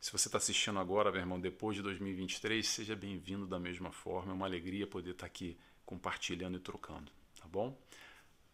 Se 0.00 0.12
você 0.12 0.28
está 0.28 0.38
assistindo 0.38 0.78
agora, 0.78 1.10
meu 1.10 1.20
irmão, 1.20 1.40
depois 1.40 1.76
de 1.76 1.82
2023, 1.82 2.66
seja 2.66 2.96
bem-vindo 2.96 3.46
da 3.46 3.58
mesma 3.58 3.90
forma. 3.92 4.32
É 4.32 4.34
uma 4.34 4.46
alegria 4.46 4.86
poder 4.86 5.10
estar 5.10 5.22
tá 5.22 5.26
aqui 5.26 5.58
compartilhando 5.84 6.56
e 6.56 6.60
trocando, 6.60 7.10
tá 7.38 7.46
bom? 7.48 7.76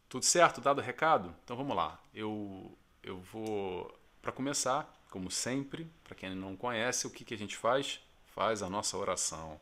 Tudo 0.08 0.24
certo? 0.24 0.60
Dado 0.60 0.78
o 0.78 0.82
recado? 0.82 1.34
Então 1.44 1.56
vamos 1.56 1.76
lá. 1.76 2.00
Eu, 2.14 2.76
eu 3.02 3.20
vou, 3.20 3.96
para 4.22 4.32
começar, 4.32 4.92
como 5.10 5.30
sempre, 5.30 5.86
para 6.02 6.14
quem 6.14 6.34
não 6.34 6.56
conhece, 6.56 7.06
o 7.06 7.10
que, 7.10 7.24
que 7.24 7.34
a 7.34 7.38
gente 7.38 7.56
faz? 7.56 8.00
Faz 8.34 8.62
a 8.62 8.70
nossa 8.70 8.96
oração 8.96 9.60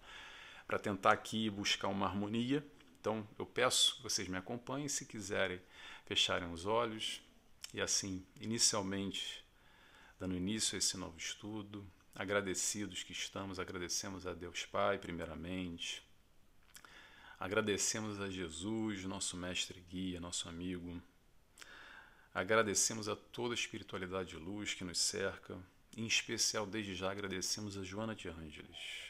para 0.67 0.79
tentar 0.79 1.13
aqui 1.13 1.51
buscar 1.51 1.89
uma 1.89 2.07
harmonia. 2.07 2.67
Então 3.01 3.27
eu 3.39 3.47
peço 3.47 3.97
que 3.97 4.03
vocês 4.03 4.29
me 4.29 4.37
acompanhem 4.37 4.89
se 4.89 5.05
quiserem 5.05 5.61
fecharem 6.07 6.51
os 6.53 6.67
olhos 6.67 7.23
e 7.73 7.81
assim, 7.81 8.25
inicialmente, 8.41 9.45
dando 10.19 10.37
início 10.37 10.77
a 10.77 10.79
esse 10.79 10.97
novo 10.97 11.19
estudo, 11.19 11.85
agradecidos 12.15 13.03
que 13.03 13.13
estamos, 13.13 13.59
agradecemos 13.59 14.27
a 14.27 14.33
Deus 14.33 14.65
Pai, 14.65 14.99
primeiramente. 14.99 16.03
Agradecemos 17.39 18.21
a 18.21 18.31
Jesus, 18.31 19.05
nosso 19.05 19.37
mestre 19.37 19.81
guia, 19.91 20.21
nosso 20.21 20.49
amigo. 20.49 21.03
Agradecemos 22.33 23.09
a 23.09 23.17
toda 23.17 23.55
a 23.55 23.57
espiritualidade 23.57 24.31
de 24.31 24.37
luz 24.37 24.73
que 24.73 24.85
nos 24.85 24.99
cerca. 24.99 25.59
Em 25.97 26.07
especial, 26.07 26.67
desde 26.67 26.95
já, 26.95 27.11
agradecemos 27.11 27.77
a 27.77 27.83
Joana 27.83 28.15
de 28.15 28.29
Ângeles 28.29 29.04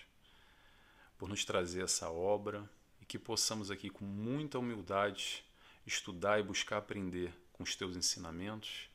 por 1.25 1.31
nos 1.31 1.43
trazer 1.43 1.83
essa 1.83 2.11
obra 2.11 2.69
e 3.01 3.05
que 3.07 3.19
possamos 3.19 3.71
aqui 3.71 3.89
com 3.89 4.05
muita 4.05 4.59
humildade 4.59 5.43
estudar 5.87 6.39
e 6.39 6.43
buscar 6.43 6.77
aprender 6.77 7.33
com 7.51 7.63
os 7.63 7.75
teus 7.75 7.97
ensinamentos 7.97 8.91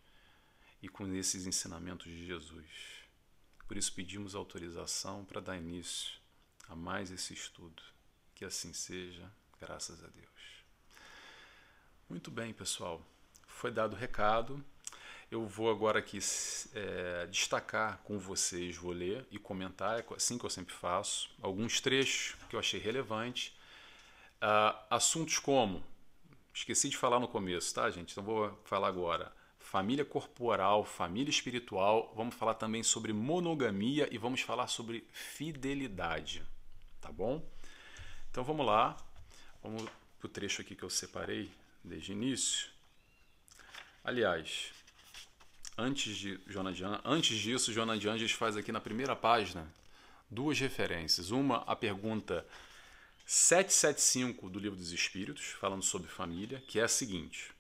e 0.80 0.88
com 0.88 1.12
esses 1.16 1.48
ensinamentos 1.48 2.06
de 2.06 2.28
Jesus. 2.28 2.68
Por 3.68 3.78
isso 3.78 3.92
pedimos 3.92 4.36
autorização 4.36 5.26
para 5.26 5.42
dar 5.42 5.58
início 5.58 6.20
a 6.68 6.76
mais 6.76 7.10
esse 7.10 7.34
estudo. 7.34 7.82
Que 8.36 8.46
assim 8.46 8.74
seja, 8.74 9.28
graças 9.60 10.04
a 10.04 10.08
Deus. 10.10 10.64
Muito 12.08 12.30
bem, 12.30 12.54
pessoal. 12.54 13.04
Foi 13.48 13.72
dado 13.72 13.94
o 13.94 14.00
recado. 14.00 14.64
Eu 15.32 15.46
vou 15.46 15.70
agora 15.70 16.00
aqui 16.00 16.18
é, 16.74 17.28
destacar 17.28 18.00
com 18.00 18.18
vocês, 18.18 18.76
vou 18.76 18.92
ler 18.92 19.28
e 19.30 19.38
comentar, 19.38 20.00
é 20.00 20.06
assim 20.16 20.40
que 20.40 20.46
eu 20.46 20.50
sempre 20.50 20.74
faço, 20.74 21.30
alguns 21.40 21.80
trechos 21.80 22.36
que 22.50 22.56
eu 22.56 22.60
achei 22.60 22.80
relevantes. 22.80 23.54
Uh, 24.42 24.74
assuntos 24.90 25.38
como, 25.38 25.84
esqueci 26.52 26.90
de 26.90 26.98
falar 26.98 27.20
no 27.20 27.28
começo, 27.28 27.76
tá, 27.76 27.92
gente? 27.92 28.12
Então 28.14 28.24
vou 28.24 28.60
falar 28.66 28.88
agora. 28.88 29.32
família 29.60 30.04
corporal, 30.04 30.84
família 30.84 31.30
espiritual, 31.30 32.12
vamos 32.16 32.34
falar 32.34 32.56
também 32.56 32.82
sobre 32.82 33.14
monogamia 33.14 34.10
e 34.12 34.18
vamos 34.18 34.42
falar 34.42 34.66
sobre 34.66 35.08
fidelidade, 35.12 36.42
tá 37.00 37.12
bom? 37.12 37.48
Então 38.32 38.44
vamos 38.44 38.66
lá, 38.66 38.98
vamos 39.62 39.84
para 40.18 40.26
o 40.26 40.30
trecho 40.30 40.64
aqui 40.64 40.76
que 40.76 40.84
eu 40.84 40.90
separei 40.90 41.52
desde 41.84 42.14
o 42.14 42.14
início. 42.14 42.70
Aliás, 44.04 44.74
antes, 45.80 46.18
de 46.18 46.40
Joana 46.46 46.74
de, 46.74 46.84
antes 47.06 47.38
disso, 47.38 47.72
Joana 47.72 47.98
de 47.98 48.28
faz 48.34 48.58
aqui 48.58 48.72
na 48.72 48.82
primeira 48.82 49.16
página 49.16 49.66
duas 50.30 50.60
referências. 50.60 51.32
Uma, 51.32 51.58
a 51.60 51.76
pergunta 51.76 52.46
775 53.26 54.50
do 54.50 54.60
Livro 54.60 54.78
dos 54.78 54.92
Espíritos, 54.92 55.46
falando 55.60 55.84
sobre 55.84 56.10
família, 56.10 56.62
que 56.68 56.80
é 56.80 56.84
a 56.84 56.88
seguinte: 56.88 57.52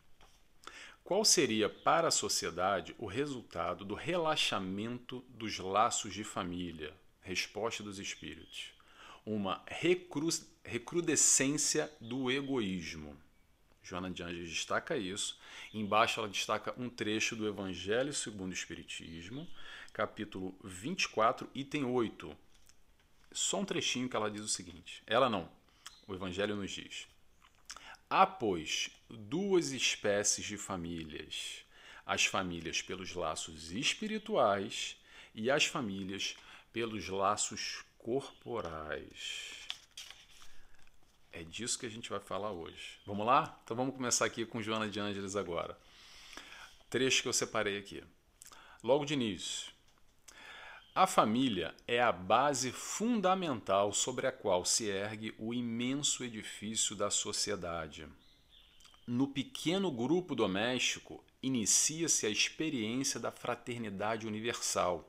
Qual 1.03 1.23
seria 1.23 1.69
para 1.69 2.09
a 2.09 2.11
sociedade 2.11 2.93
o 2.97 3.05
resultado 3.05 3.85
do 3.85 3.95
relaxamento 3.95 5.23
dos 5.29 5.57
laços 5.57 6.13
de 6.13 6.23
família? 6.23 6.93
Resposta 7.21 7.81
dos 7.81 7.99
Espíritos: 7.99 8.73
Uma 9.25 9.63
recru 9.65 10.29
recrudescência 10.63 11.91
do 12.01 12.29
egoísmo. 12.29 13.17
Joana 13.89 14.11
de 14.11 14.21
Anjos 14.21 14.49
destaca 14.49 14.95
isso. 14.95 15.39
Embaixo 15.73 16.19
ela 16.19 16.29
destaca 16.29 16.73
um 16.77 16.87
trecho 16.87 17.35
do 17.35 17.47
Evangelho 17.47 18.13
segundo 18.13 18.51
o 18.51 18.53
Espiritismo, 18.53 19.47
capítulo 19.91 20.55
24, 20.63 21.49
item 21.55 21.85
8. 21.85 22.37
Só 23.31 23.59
um 23.59 23.65
trechinho 23.65 24.07
que 24.07 24.15
ela 24.15 24.29
diz 24.29 24.41
o 24.41 24.47
seguinte. 24.47 25.01
Ela 25.07 25.27
não. 25.27 25.49
O 26.07 26.13
Evangelho 26.13 26.55
nos 26.55 26.69
diz: 26.69 27.07
Há, 28.07 28.27
pois, 28.27 28.91
duas 29.09 29.71
espécies 29.71 30.45
de 30.45 30.55
famílias: 30.55 31.65
as 32.05 32.25
famílias 32.25 32.83
pelos 32.83 33.15
laços 33.15 33.71
espirituais 33.71 34.97
e 35.33 35.49
as 35.49 35.65
famílias 35.65 36.35
pelos 36.71 37.09
laços 37.09 37.83
corporais. 37.97 39.58
É 41.31 41.43
disso 41.43 41.77
que 41.77 41.85
a 41.85 41.89
gente 41.89 42.09
vai 42.09 42.19
falar 42.19 42.51
hoje. 42.51 42.97
Vamos 43.05 43.25
lá? 43.25 43.59
Então 43.63 43.77
vamos 43.77 43.95
começar 43.95 44.25
aqui 44.25 44.45
com 44.45 44.61
Joana 44.61 44.89
de 44.89 44.99
Ângeles 44.99 45.35
agora. 45.35 45.77
Trecho 46.89 47.21
que 47.21 47.27
eu 47.27 47.33
separei 47.33 47.77
aqui. 47.77 48.03
Logo 48.83 49.05
de 49.05 49.13
início. 49.13 49.71
A 50.95 51.05
família 51.05 51.73
é 51.87 52.01
a 52.01 52.11
base 52.11 52.71
fundamental 52.71 53.93
sobre 53.93 54.25
a 54.25 54.31
qual 54.31 54.65
se 54.65 54.87
ergue 54.87 55.33
o 55.37 55.53
imenso 55.53 56.23
edifício 56.23 56.95
da 56.95 57.11
sociedade. 57.11 58.07
No 59.05 59.27
pequeno 59.27 59.91
grupo 59.91 60.35
doméstico 60.35 61.23
inicia-se 61.41 62.25
a 62.25 62.29
experiência 62.29 63.19
da 63.19 63.31
fraternidade 63.31 64.27
universal, 64.27 65.07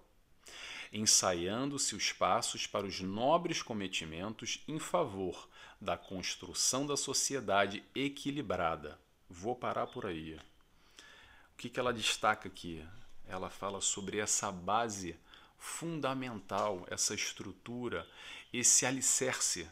ensaiando-se 0.93 1.95
os 1.95 2.13
passos 2.13 2.67
para 2.67 2.87
os 2.87 3.01
nobres 3.01 3.63
cometimentos 3.63 4.63
em 4.69 4.79
favor 4.79 5.50
da 5.81 5.97
construção 5.97 6.87
da 6.87 6.97
sociedade 6.97 7.83
equilibrada. 7.95 8.99
Vou 9.29 9.57
parar 9.57 9.87
por 9.87 10.07
aí. 10.07 10.35
O 10.35 11.57
que, 11.57 11.69
que 11.71 11.81
ela 11.81 11.93
destaca 11.93 12.49
aqui? 12.49 12.85
Ela 13.27 13.49
fala 13.49 13.81
sobre 13.81 14.19
essa 14.19 14.51
base 14.53 15.17
fundamental, 15.57 16.87
essa 16.91 17.15
estrutura, 17.15 18.07
esse 18.53 18.85
alicerce 18.85 19.69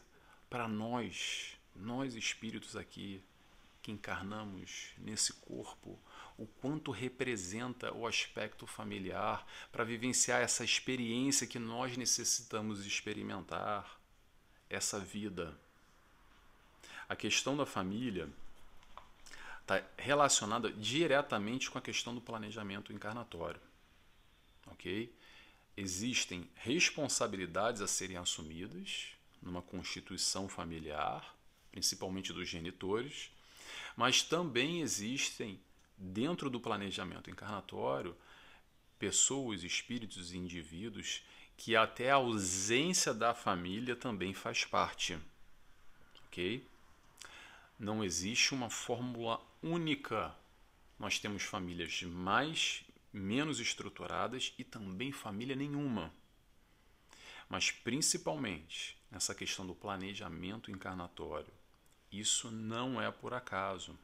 para 0.49 0.67
nós, 0.67 1.57
nós 1.75 2.15
espíritos 2.15 2.75
aqui 2.75 3.23
que 3.81 3.91
encarnamos 3.91 4.91
nesse 4.97 5.33
corpo, 5.33 5.99
o 6.37 6.45
quanto 6.45 6.91
representa 6.91 7.93
o 7.93 8.07
aspecto 8.07 8.65
familiar 8.65 9.45
para 9.71 9.83
vivenciar 9.83 10.41
essa 10.41 10.63
experiência 10.63 11.47
que 11.47 11.59
nós 11.59 11.97
necessitamos 11.97 12.85
experimentar, 12.85 13.99
essa 14.69 14.99
vida. 14.99 15.59
A 17.09 17.15
questão 17.15 17.57
da 17.57 17.65
família 17.65 18.29
está 19.61 19.83
relacionada 19.97 20.71
diretamente 20.71 21.69
com 21.69 21.79
a 21.79 21.81
questão 21.81 22.13
do 22.13 22.21
planejamento 22.21 22.93
encarnatório. 22.93 23.59
Ok? 24.67 25.11
Existem 25.75 26.47
responsabilidades 26.55 27.81
a 27.81 27.87
serem 27.87 28.17
assumidas 28.17 29.07
numa 29.41 29.61
constituição 29.61 30.47
familiar, 30.47 31.35
principalmente 31.71 32.31
dos 32.31 32.47
genitores, 32.47 33.31
mas 33.95 34.21
também 34.21 34.81
existem, 34.81 35.59
dentro 35.97 36.49
do 36.49 36.59
planejamento 36.59 37.29
encarnatório, 37.29 38.15
pessoas, 38.99 39.63
espíritos 39.63 40.31
e 40.31 40.37
indivíduos 40.37 41.23
que 41.57 41.75
até 41.75 42.11
a 42.11 42.15
ausência 42.15 43.13
da 43.13 43.33
família 43.33 43.95
também 43.95 44.33
faz 44.33 44.63
parte. 44.63 45.17
Ok? 46.27 46.65
Não 47.79 48.03
existe 48.03 48.53
uma 48.53 48.69
fórmula 48.69 49.39
única. 49.63 50.35
Nós 50.99 51.17
temos 51.17 51.43
famílias 51.43 52.03
mais 52.03 52.83
menos 53.13 53.61
estruturadas 53.61 54.53
e 54.57 54.65
também 54.65 55.13
família 55.13 55.55
nenhuma. 55.55 56.11
Mas 57.47 57.71
principalmente 57.71 58.97
nessa 59.09 59.33
questão 59.33 59.65
do 59.65 59.73
planejamento 59.73 60.69
encarnatório, 60.69 61.53
isso 62.11 62.51
não 62.51 63.01
é 63.01 63.09
por 63.09 63.33
acaso. 63.33 63.97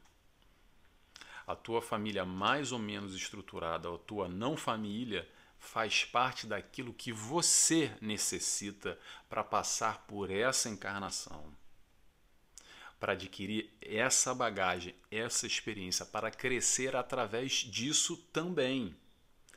A 1.46 1.54
tua 1.54 1.82
família 1.82 2.24
mais 2.24 2.72
ou 2.72 2.78
menos 2.78 3.14
estruturada, 3.14 3.92
a 3.92 3.98
tua 3.98 4.26
não 4.26 4.56
família, 4.56 5.28
faz 5.58 6.02
parte 6.04 6.46
daquilo 6.46 6.94
que 6.94 7.12
você 7.12 7.94
necessita 8.00 8.98
para 9.28 9.44
passar 9.44 10.06
por 10.06 10.30
essa 10.30 10.68
encarnação 10.68 11.54
para 12.98 13.12
adquirir 13.12 13.70
essa 13.80 14.34
bagagem, 14.34 14.94
essa 15.10 15.46
experiência, 15.46 16.04
para 16.04 16.30
crescer 16.30 16.96
através 16.96 17.52
disso 17.52 18.16
também. 18.32 18.96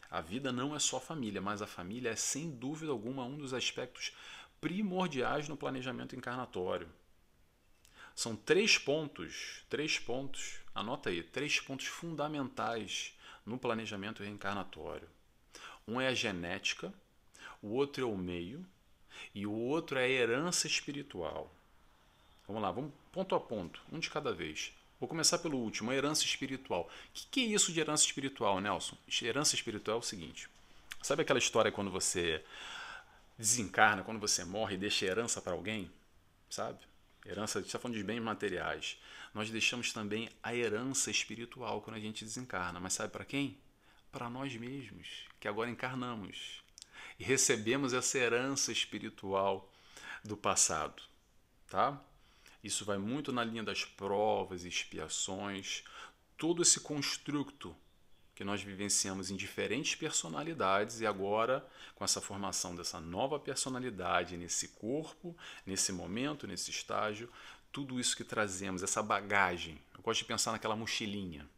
A 0.10 0.22
vida 0.22 0.52
não 0.52 0.76
é 0.76 0.80
só 0.80 1.00
família, 1.00 1.42
mas 1.42 1.62
a 1.62 1.68
família 1.68 2.10
é 2.10 2.16
sem 2.16 2.50
dúvida 2.50 2.92
alguma 2.92 3.24
um 3.24 3.38
dos 3.38 3.54
aspectos 3.54 4.12
primordiais 4.60 5.48
no 5.48 5.56
planejamento 5.56 6.16
encarnatório. 6.16 6.90
São 8.16 8.36
três 8.36 8.78
pontos, 8.78 9.64
três 9.70 9.98
pontos, 9.98 10.60
anota 10.76 11.10
aí, 11.10 11.24
três 11.24 11.60
pontos 11.60 11.86
fundamentais 11.86 13.18
no 13.46 13.58
planejamento 13.58 14.24
reencarnatório. 14.24 15.08
Um 15.88 16.02
é 16.02 16.08
a 16.08 16.14
genética, 16.14 16.94
o 17.62 17.70
outro 17.70 18.04
é 18.04 18.06
o 18.06 18.18
meio 18.18 18.66
e 19.34 19.46
o 19.46 19.54
outro 19.54 19.98
é 19.98 20.04
a 20.04 20.10
herança 20.10 20.68
espiritual. 20.68 21.54
Vamos 22.50 22.64
lá, 22.64 22.72
vamos 22.72 22.92
ponto 23.12 23.36
a 23.36 23.40
ponto, 23.40 23.80
um 23.92 24.00
de 24.00 24.10
cada 24.10 24.34
vez. 24.34 24.74
Vou 25.00 25.08
começar 25.08 25.38
pelo 25.38 25.56
último, 25.56 25.92
a 25.92 25.96
herança 25.96 26.24
espiritual. 26.26 26.90
O 26.90 27.14
que, 27.14 27.28
que 27.28 27.40
é 27.42 27.44
isso 27.44 27.72
de 27.72 27.80
herança 27.80 28.04
espiritual, 28.04 28.60
Nelson? 28.60 28.98
Herança 29.22 29.54
espiritual 29.54 29.98
é 29.98 30.00
o 30.00 30.04
seguinte: 30.04 30.50
sabe 31.00 31.22
aquela 31.22 31.38
história 31.38 31.72
quando 31.72 31.92
você 31.92 32.44
desencarna, 33.38 34.02
quando 34.02 34.20
você 34.20 34.44
morre 34.44 34.74
e 34.74 34.78
deixa 34.80 35.06
herança 35.06 35.40
para 35.40 35.54
alguém? 35.54 35.92
Sabe? 36.50 36.80
Herança, 37.24 37.60
a 37.60 37.62
gente 37.62 37.68
está 37.68 37.78
falando 37.78 37.98
de 37.98 38.04
bens 38.04 38.20
materiais. 38.20 38.98
Nós 39.32 39.52
deixamos 39.52 39.94
também 39.94 40.28
a 40.42 40.56
herança 40.56 41.12
espiritual 41.12 41.84
quando 41.84 41.98
a 41.98 42.00
gente 42.00 42.26
desencarna. 42.26 42.80
Mas 42.80 42.94
sabe 42.94 43.14
para 43.14 43.26
quem? 43.26 43.60
Para 44.12 44.28
nós 44.28 44.56
mesmos, 44.56 45.28
que 45.40 45.48
agora 45.48 45.70
encarnamos. 45.70 46.64
E 47.20 47.24
recebemos 47.24 47.94
essa 47.94 48.18
herança 48.18 48.72
espiritual 48.72 49.72
do 50.26 50.36
passado. 50.36 51.04
Tá? 51.68 52.04
Isso 52.64 52.84
vai 52.84 52.98
muito 52.98 53.32
na 53.32 53.44
linha 53.44 53.64
das 53.64 53.86
provas, 53.86 54.66
expiações, 54.66 55.84
todo 56.38 56.62
esse 56.62 56.80
construto 56.80 57.76
que 58.40 58.44
nós 58.46 58.62
vivenciamos 58.62 59.30
em 59.30 59.36
diferentes 59.36 59.96
personalidades 59.96 61.02
e 61.02 61.06
agora 61.06 61.68
com 61.94 62.06
essa 62.06 62.22
formação 62.22 62.74
dessa 62.74 62.98
nova 62.98 63.38
personalidade 63.38 64.38
nesse 64.38 64.70
corpo, 64.70 65.36
nesse 65.66 65.92
momento, 65.92 66.48
nesse 66.48 66.72
estágio, 66.72 67.30
tudo 67.70 68.00
isso 68.00 68.16
que 68.16 68.24
trazemos, 68.24 68.82
essa 68.82 69.04
bagagem. 69.04 69.78
Eu 69.94 70.02
gosto 70.02 70.20
de 70.20 70.26
pensar 70.26 70.54
naquela 70.54 70.76
mochilinha. 70.76 71.50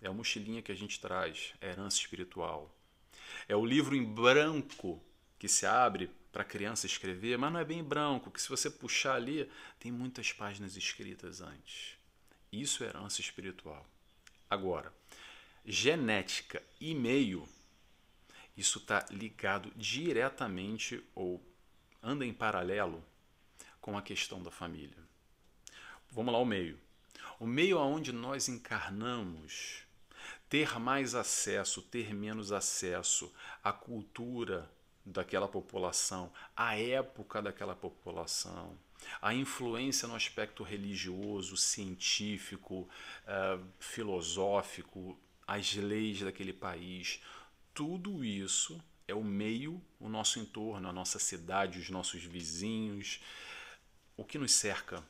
É 0.00 0.08
a 0.08 0.12
mochilinha 0.12 0.60
que 0.60 0.70
a 0.70 0.74
gente 0.74 1.00
traz, 1.00 1.54
é 1.58 1.68
a 1.68 1.72
herança 1.72 1.96
espiritual. 1.96 2.70
É 3.48 3.56
o 3.56 3.64
livro 3.64 3.96
em 3.96 4.04
branco 4.04 5.02
que 5.38 5.48
se 5.48 5.64
abre 5.64 6.10
para 6.36 6.44
criança 6.44 6.84
escrever, 6.84 7.38
mas 7.38 7.50
não 7.50 7.58
é 7.58 7.64
bem 7.64 7.82
branco, 7.82 8.30
que 8.30 8.42
se 8.42 8.50
você 8.50 8.68
puxar 8.68 9.14
ali, 9.14 9.50
tem 9.80 9.90
muitas 9.90 10.34
páginas 10.34 10.76
escritas 10.76 11.40
antes. 11.40 11.96
Isso 12.52 12.84
é 12.84 12.88
herança 12.88 13.22
espiritual. 13.22 13.86
Agora, 14.50 14.92
genética 15.64 16.62
e 16.78 16.94
meio, 16.94 17.48
isso 18.54 18.80
está 18.80 19.06
ligado 19.10 19.72
diretamente 19.76 21.02
ou 21.14 21.42
anda 22.02 22.26
em 22.26 22.34
paralelo 22.34 23.02
com 23.80 23.96
a 23.96 24.02
questão 24.02 24.42
da 24.42 24.50
família. 24.50 25.02
Vamos 26.10 26.34
lá, 26.34 26.38
o 26.38 26.44
meio. 26.44 26.78
O 27.40 27.46
meio 27.46 27.78
aonde 27.78 28.12
nós 28.12 28.46
encarnamos 28.46 29.84
ter 30.50 30.78
mais 30.78 31.14
acesso, 31.14 31.80
ter 31.80 32.12
menos 32.14 32.52
acesso 32.52 33.32
à 33.64 33.72
cultura 33.72 34.70
daquela 35.06 35.46
população, 35.46 36.32
à 36.56 36.76
época 36.76 37.40
daquela 37.40 37.76
população, 37.76 38.76
a 39.22 39.32
influência 39.32 40.08
no 40.08 40.16
aspecto 40.16 40.64
religioso, 40.64 41.56
científico, 41.56 42.88
uh, 43.22 43.64
filosófico, 43.78 45.16
as 45.46 45.74
leis 45.74 46.20
daquele 46.20 46.52
país, 46.52 47.22
tudo 47.72 48.24
isso 48.24 48.82
é 49.06 49.14
o 49.14 49.22
meio, 49.22 49.80
o 50.00 50.08
nosso 50.08 50.40
entorno, 50.40 50.88
a 50.88 50.92
nossa 50.92 51.20
cidade, 51.20 51.78
os 51.78 51.88
nossos 51.88 52.24
vizinhos, 52.24 53.20
o 54.16 54.24
que 54.24 54.38
nos 54.38 54.52
cerca, 54.52 55.04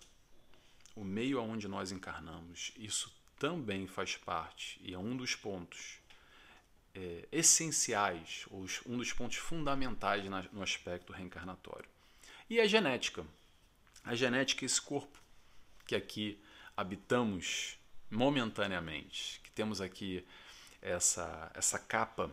o 0.94 1.02
meio 1.02 1.38
aonde 1.38 1.66
nós 1.66 1.90
encarnamos. 1.90 2.72
Isso 2.76 3.11
também 3.38 3.87
faz 3.87 4.16
parte 4.16 4.78
e 4.82 4.92
é 4.92 4.98
um 4.98 5.16
dos 5.16 5.35
pontos 5.35 5.98
é, 6.96 7.28
essenciais, 7.30 8.46
ou 8.50 8.66
um 8.87 8.96
dos 8.96 9.12
pontos 9.12 9.37
fundamentais 9.37 10.24
na, 10.24 10.42
no 10.52 10.62
aspecto 10.62 11.12
reencarnatório. 11.12 11.88
E 12.48 12.59
a 12.59 12.66
genética. 12.66 13.24
A 14.02 14.14
genética 14.14 14.64
é 14.64 14.66
esse 14.66 14.80
corpo 14.80 15.18
que 15.87 15.94
aqui 15.94 16.40
habitamos 16.76 17.78
momentaneamente, 18.11 19.40
que 19.42 19.50
temos 19.50 19.80
aqui 19.80 20.26
essa, 20.80 21.50
essa 21.54 21.78
capa 21.78 22.30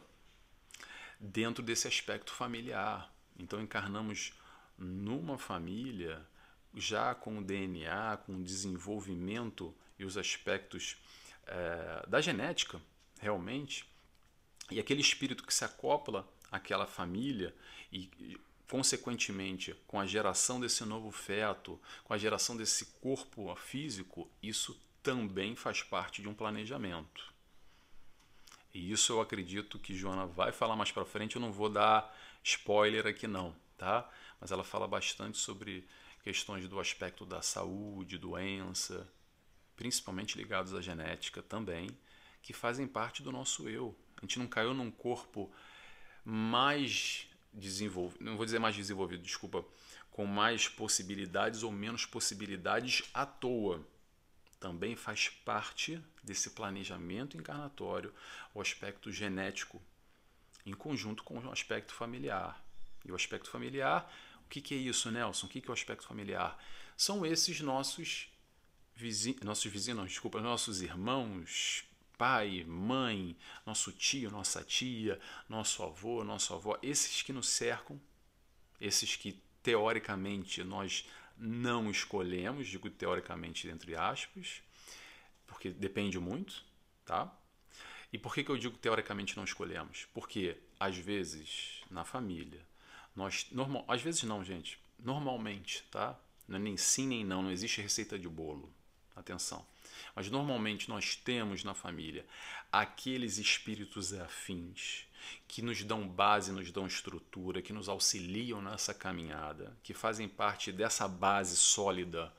dentro 1.19 1.63
desse 1.63 1.87
aspecto 1.87 2.31
familiar. 2.31 3.11
Então 3.37 3.61
encarnamos 3.61 4.33
numa 4.77 5.37
família 5.37 6.25
já 6.75 7.13
com 7.13 7.39
o 7.39 7.43
DNA, 7.43 8.17
com 8.25 8.35
o 8.37 8.43
desenvolvimento 8.43 9.75
e 9.97 10.05
os 10.05 10.17
aspectos 10.17 10.97
é, 11.45 12.05
da 12.07 12.21
genética, 12.21 12.81
realmente, 13.19 13.85
e 14.71 14.79
aquele 14.79 15.01
espírito 15.01 15.43
que 15.43 15.53
se 15.53 15.65
acopla 15.65 16.27
àquela 16.51 16.87
família 16.87 17.55
e, 17.91 18.37
consequentemente, 18.69 19.75
com 19.85 19.99
a 19.99 20.05
geração 20.05 20.59
desse 20.59 20.83
novo 20.85 21.11
feto, 21.11 21.79
com 22.03 22.13
a 22.13 22.17
geração 22.17 22.55
desse 22.55 22.85
corpo 23.01 23.53
físico, 23.55 24.29
isso 24.41 24.79
também 25.01 25.55
faz 25.55 25.83
parte 25.83 26.21
de 26.21 26.29
um 26.29 26.33
planejamento. 26.33 27.33
E 28.73 28.91
isso 28.91 29.13
eu 29.13 29.21
acredito 29.21 29.77
que 29.77 29.93
Joana 29.93 30.25
vai 30.25 30.51
falar 30.51 30.75
mais 30.75 30.91
para 30.91 31.05
frente, 31.05 31.35
eu 31.35 31.41
não 31.41 31.51
vou 31.51 31.69
dar 31.69 32.15
spoiler 32.43 33.05
aqui 33.05 33.27
não, 33.27 33.55
tá? 33.77 34.09
Mas 34.41 34.51
ela 34.51 34.63
fala 34.63 34.87
bastante 34.87 35.37
sobre 35.37 35.87
questões 36.23 36.67
do 36.67 36.79
aspecto 36.79 37.25
da 37.25 37.41
saúde, 37.41 38.17
doença, 38.17 39.07
principalmente 39.75 40.37
ligados 40.37 40.73
à 40.73 40.81
genética 40.81 41.41
também, 41.41 41.89
que 42.41 42.53
fazem 42.53 42.87
parte 42.87 43.21
do 43.21 43.31
nosso 43.31 43.69
eu. 43.69 43.95
A 44.17 44.21
gente 44.21 44.39
não 44.39 44.47
caiu 44.47 44.73
num 44.73 44.91
corpo 44.91 45.51
mais 46.23 47.27
desenvolvido, 47.53 48.23
não 48.23 48.37
vou 48.37 48.45
dizer 48.45 48.59
mais 48.59 48.75
desenvolvido, 48.75 49.21
desculpa, 49.21 49.63
com 50.09 50.25
mais 50.25 50.67
possibilidades 50.67 51.63
ou 51.63 51.71
menos 51.71 52.05
possibilidades 52.05 53.03
à 53.13 53.25
toa 53.25 53.85
também 54.63 54.95
faz 54.95 55.27
parte 55.27 56.01
desse 56.23 56.51
planejamento 56.51 57.35
encarnatório 57.35 58.13
o 58.53 58.61
aspecto 58.61 59.11
genético, 59.11 59.81
em 60.65 60.73
conjunto 60.73 61.21
com 61.21 61.37
o 61.37 61.51
aspecto 61.51 61.93
familiar. 61.93 62.63
E 63.03 63.11
o 63.11 63.15
aspecto 63.15 63.49
familiar, 63.49 64.09
o 64.45 64.47
que, 64.47 64.61
que 64.61 64.73
é 64.73 64.77
isso, 64.77 65.11
Nelson? 65.11 65.47
O 65.47 65.49
que, 65.49 65.59
que 65.59 65.67
é 65.67 65.71
o 65.71 65.73
aspecto 65.73 66.07
familiar? 66.07 66.57
São 66.95 67.25
esses 67.25 67.59
nossos 67.59 68.29
vizinhos, 68.95 69.41
nossos 69.41 69.69
vizinhos, 69.69 69.99
não, 69.99 70.05
desculpa, 70.05 70.39
nossos 70.39 70.81
irmãos, 70.81 71.83
pai, 72.17 72.63
mãe, 72.67 73.35
nosso 73.65 73.91
tio, 73.91 74.31
nossa 74.31 74.63
tia, 74.63 75.19
nosso 75.47 75.83
avô, 75.83 76.23
nossa 76.23 76.53
avó, 76.55 76.77
esses 76.81 77.21
que 77.21 77.33
nos 77.33 77.49
cercam, 77.49 77.99
esses 78.79 79.15
que 79.15 79.41
teoricamente 79.61 80.63
nós 80.63 81.07
não 81.37 81.89
escolhemos, 81.89 82.67
digo 82.67 82.89
teoricamente 82.89 83.67
entre 83.67 83.95
aspas, 83.95 84.61
porque 85.47 85.69
depende 85.69 86.19
muito, 86.19 86.63
tá? 87.05 87.33
E 88.11 88.17
por 88.17 88.33
que, 88.33 88.43
que 88.43 88.51
eu 88.51 88.57
digo 88.57 88.77
teoricamente 88.77 89.35
não 89.35 89.43
escolhemos? 89.43 90.07
Porque 90.13 90.57
às 90.79 90.95
vezes 90.97 91.81
na 91.89 92.03
família 92.03 92.61
nós 93.15 93.47
normal, 93.51 93.85
às 93.87 94.01
vezes 94.01 94.23
não, 94.23 94.43
gente, 94.43 94.79
normalmente, 94.99 95.83
tá? 95.89 96.19
Não 96.47 96.57
é 96.57 96.59
nem 96.59 96.77
sim 96.77 97.07
nem 97.07 97.25
não, 97.25 97.41
não 97.41 97.51
existe 97.51 97.81
receita 97.81 98.19
de 98.19 98.27
bolo. 98.27 98.71
Atenção. 99.15 99.65
Mas 100.15 100.29
normalmente 100.29 100.89
nós 100.89 101.15
temos 101.15 101.63
na 101.63 101.73
família 101.73 102.25
aqueles 102.71 103.37
espíritos 103.37 104.13
afins 104.13 105.05
que 105.47 105.61
nos 105.61 105.83
dão 105.83 106.07
base, 106.07 106.51
nos 106.51 106.71
dão 106.71 106.87
estrutura, 106.87 107.61
que 107.61 107.73
nos 107.73 107.87
auxiliam 107.87 108.61
nessa 108.61 108.93
caminhada, 108.93 109.77
que 109.83 109.93
fazem 109.93 110.27
parte 110.27 110.71
dessa 110.71 111.07
base 111.07 111.55
sólida, 111.55 112.33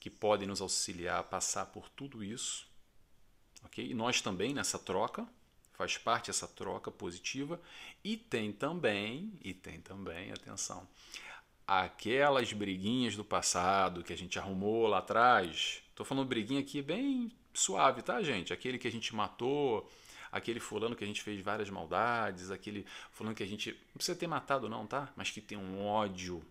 que 0.00 0.08
podem 0.08 0.46
nos 0.46 0.60
auxiliar 0.60 1.20
a 1.20 1.24
passar 1.24 1.66
por 1.66 1.88
tudo 1.88 2.22
isso. 2.22 2.66
ok? 3.64 3.84
E 3.84 3.94
nós 3.94 4.20
também 4.20 4.54
nessa 4.54 4.78
troca, 4.78 5.26
faz 5.72 5.98
parte 5.98 6.30
essa 6.30 6.48
troca 6.48 6.90
positiva 6.90 7.60
e 8.02 8.16
tem 8.16 8.52
também, 8.52 9.32
e 9.42 9.52
tem 9.52 9.80
também, 9.80 10.32
atenção, 10.32 10.88
aquelas 11.66 12.52
briguinhas 12.52 13.16
do 13.16 13.24
passado 13.24 14.02
que 14.02 14.12
a 14.12 14.16
gente 14.16 14.38
arrumou 14.38 14.86
lá 14.86 14.98
atrás. 14.98 15.82
Estou 15.96 16.04
falando 16.04 16.28
briguinha 16.28 16.60
aqui 16.60 16.82
bem 16.82 17.32
suave, 17.54 18.02
tá, 18.02 18.22
gente? 18.22 18.52
Aquele 18.52 18.76
que 18.76 18.86
a 18.86 18.92
gente 18.92 19.14
matou, 19.14 19.90
aquele 20.30 20.60
fulano 20.60 20.94
que 20.94 21.02
a 21.02 21.06
gente 21.06 21.22
fez 21.22 21.40
várias 21.40 21.70
maldades, 21.70 22.50
aquele 22.50 22.84
fulano 23.10 23.34
que 23.34 23.42
a 23.42 23.46
gente 23.46 23.70
não 23.70 23.94
precisa 23.94 24.14
ter 24.14 24.26
matado 24.26 24.68
não, 24.68 24.86
tá? 24.86 25.10
Mas 25.16 25.30
que 25.30 25.40
tem 25.40 25.56
um 25.56 25.82
ódio, 25.86 26.44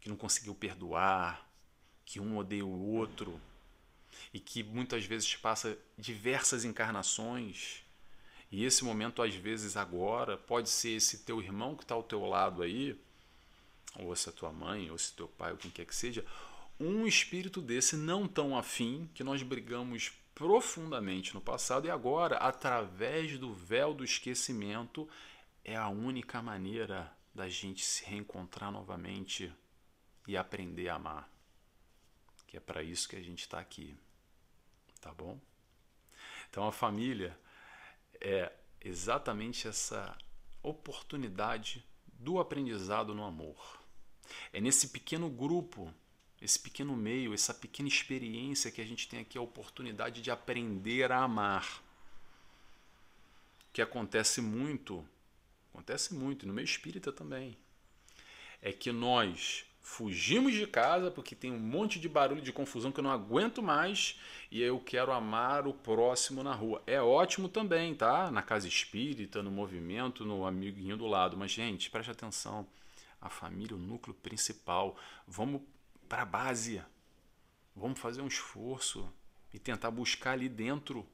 que 0.00 0.08
não 0.08 0.14
conseguiu 0.14 0.54
perdoar, 0.54 1.44
que 2.04 2.20
um 2.20 2.38
odeia 2.38 2.64
o 2.64 2.94
outro 2.94 3.40
e 4.32 4.38
que 4.38 4.62
muitas 4.62 5.04
vezes 5.04 5.34
passa 5.34 5.76
diversas 5.98 6.64
encarnações. 6.64 7.82
E 8.48 8.64
esse 8.64 8.84
momento 8.84 9.22
às 9.22 9.34
vezes 9.34 9.76
agora 9.76 10.36
pode 10.36 10.70
ser 10.70 10.90
esse 10.90 11.24
teu 11.24 11.42
irmão 11.42 11.74
que 11.74 11.82
está 11.82 11.96
ao 11.96 12.02
teu 12.04 12.24
lado 12.26 12.62
aí, 12.62 12.96
ou 13.96 14.14
se 14.14 14.28
a 14.28 14.32
tua 14.32 14.52
mãe, 14.52 14.88
ou 14.88 14.96
se 14.96 15.12
teu 15.14 15.26
pai, 15.26 15.50
ou 15.50 15.58
quem 15.58 15.68
quer 15.68 15.84
que 15.84 15.96
seja, 15.96 16.24
um 16.78 17.06
espírito 17.06 17.60
desse 17.60 17.96
não 17.96 18.26
tão 18.26 18.56
afim 18.56 19.08
que 19.14 19.22
nós 19.22 19.42
brigamos 19.42 20.12
profundamente 20.34 21.34
no 21.34 21.40
passado 21.40 21.86
e 21.86 21.90
agora, 21.90 22.36
através 22.36 23.38
do 23.38 23.52
véu 23.52 23.94
do 23.94 24.04
esquecimento, 24.04 25.08
é 25.64 25.76
a 25.76 25.88
única 25.88 26.42
maneira 26.42 27.12
da 27.34 27.48
gente 27.48 27.84
se 27.84 28.04
reencontrar 28.04 28.70
novamente 28.70 29.52
e 30.26 30.36
aprender 30.36 30.88
a 30.88 30.96
amar. 30.96 31.30
Que 32.46 32.56
é 32.56 32.60
para 32.60 32.82
isso 32.82 33.08
que 33.08 33.16
a 33.16 33.22
gente 33.22 33.40
está 33.40 33.58
aqui. 33.58 33.96
Tá 35.00 35.12
bom? 35.12 35.40
Então 36.50 36.66
a 36.66 36.72
família 36.72 37.38
é 38.20 38.52
exatamente 38.80 39.66
essa 39.66 40.16
oportunidade 40.62 41.84
do 42.06 42.38
aprendizado 42.38 43.14
no 43.14 43.24
amor. 43.24 43.80
É 44.52 44.60
nesse 44.60 44.88
pequeno 44.88 45.28
grupo 45.28 45.92
esse 46.42 46.58
pequeno 46.58 46.96
meio, 46.96 47.32
essa 47.32 47.54
pequena 47.54 47.88
experiência 47.88 48.70
que 48.70 48.80
a 48.80 48.84
gente 48.84 49.08
tem 49.08 49.20
aqui 49.20 49.38
a 49.38 49.42
oportunidade 49.42 50.20
de 50.20 50.30
aprender 50.30 51.12
a 51.12 51.18
amar. 51.18 51.80
Que 53.72 53.80
acontece 53.80 54.40
muito, 54.40 55.06
acontece 55.72 56.12
muito, 56.12 56.44
no 56.44 56.52
meio 56.52 56.64
espírita 56.64 57.12
também. 57.12 57.56
É 58.60 58.72
que 58.72 58.90
nós 58.90 59.64
fugimos 59.80 60.52
de 60.52 60.66
casa 60.66 61.12
porque 61.12 61.36
tem 61.36 61.52
um 61.52 61.58
monte 61.58 62.00
de 62.00 62.08
barulho 62.08 62.42
de 62.42 62.52
confusão 62.52 62.90
que 62.90 62.98
eu 62.98 63.04
não 63.04 63.10
aguento 63.10 63.62
mais 63.62 64.18
e 64.50 64.60
eu 64.60 64.80
quero 64.80 65.12
amar 65.12 65.66
o 65.68 65.72
próximo 65.72 66.42
na 66.42 66.54
rua. 66.54 66.82
É 66.88 67.00
ótimo 67.00 67.48
também, 67.48 67.94
tá? 67.94 68.32
Na 68.32 68.42
casa 68.42 68.66
espírita, 68.66 69.44
no 69.44 69.50
movimento, 69.50 70.24
no 70.24 70.44
amiguinho 70.44 70.96
do 70.96 71.06
lado. 71.06 71.36
Mas, 71.36 71.52
gente, 71.52 71.88
preste 71.88 72.10
atenção. 72.10 72.66
A 73.20 73.28
família, 73.28 73.76
o 73.76 73.78
núcleo 73.78 74.14
principal. 74.14 74.96
Vamos 75.28 75.62
para 76.12 76.24
a 76.24 76.26
base. 76.26 76.84
Vamos 77.74 77.98
fazer 77.98 78.20
um 78.20 78.26
esforço 78.26 79.10
e 79.50 79.58
tentar 79.58 79.90
buscar 79.90 80.32
ali 80.32 80.46
dentro, 80.46 81.08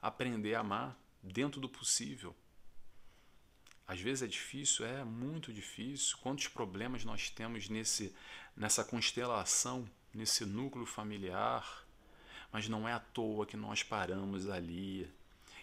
aprender 0.00 0.54
a 0.54 0.60
amar, 0.60 0.96
dentro 1.20 1.60
do 1.60 1.68
possível. 1.68 2.36
Às 3.84 4.00
vezes 4.00 4.22
é 4.22 4.28
difícil, 4.28 4.86
é 4.86 5.02
muito 5.02 5.52
difícil. 5.52 6.16
Quantos 6.18 6.46
problemas 6.46 7.04
nós 7.04 7.28
temos 7.30 7.68
nesse, 7.68 8.14
nessa 8.56 8.84
constelação, 8.84 9.90
nesse 10.14 10.46
núcleo 10.46 10.86
familiar, 10.86 11.84
mas 12.52 12.68
não 12.68 12.88
é 12.88 12.92
à 12.92 13.00
toa 13.00 13.44
que 13.44 13.56
nós 13.56 13.82
paramos 13.82 14.48
ali. 14.48 15.12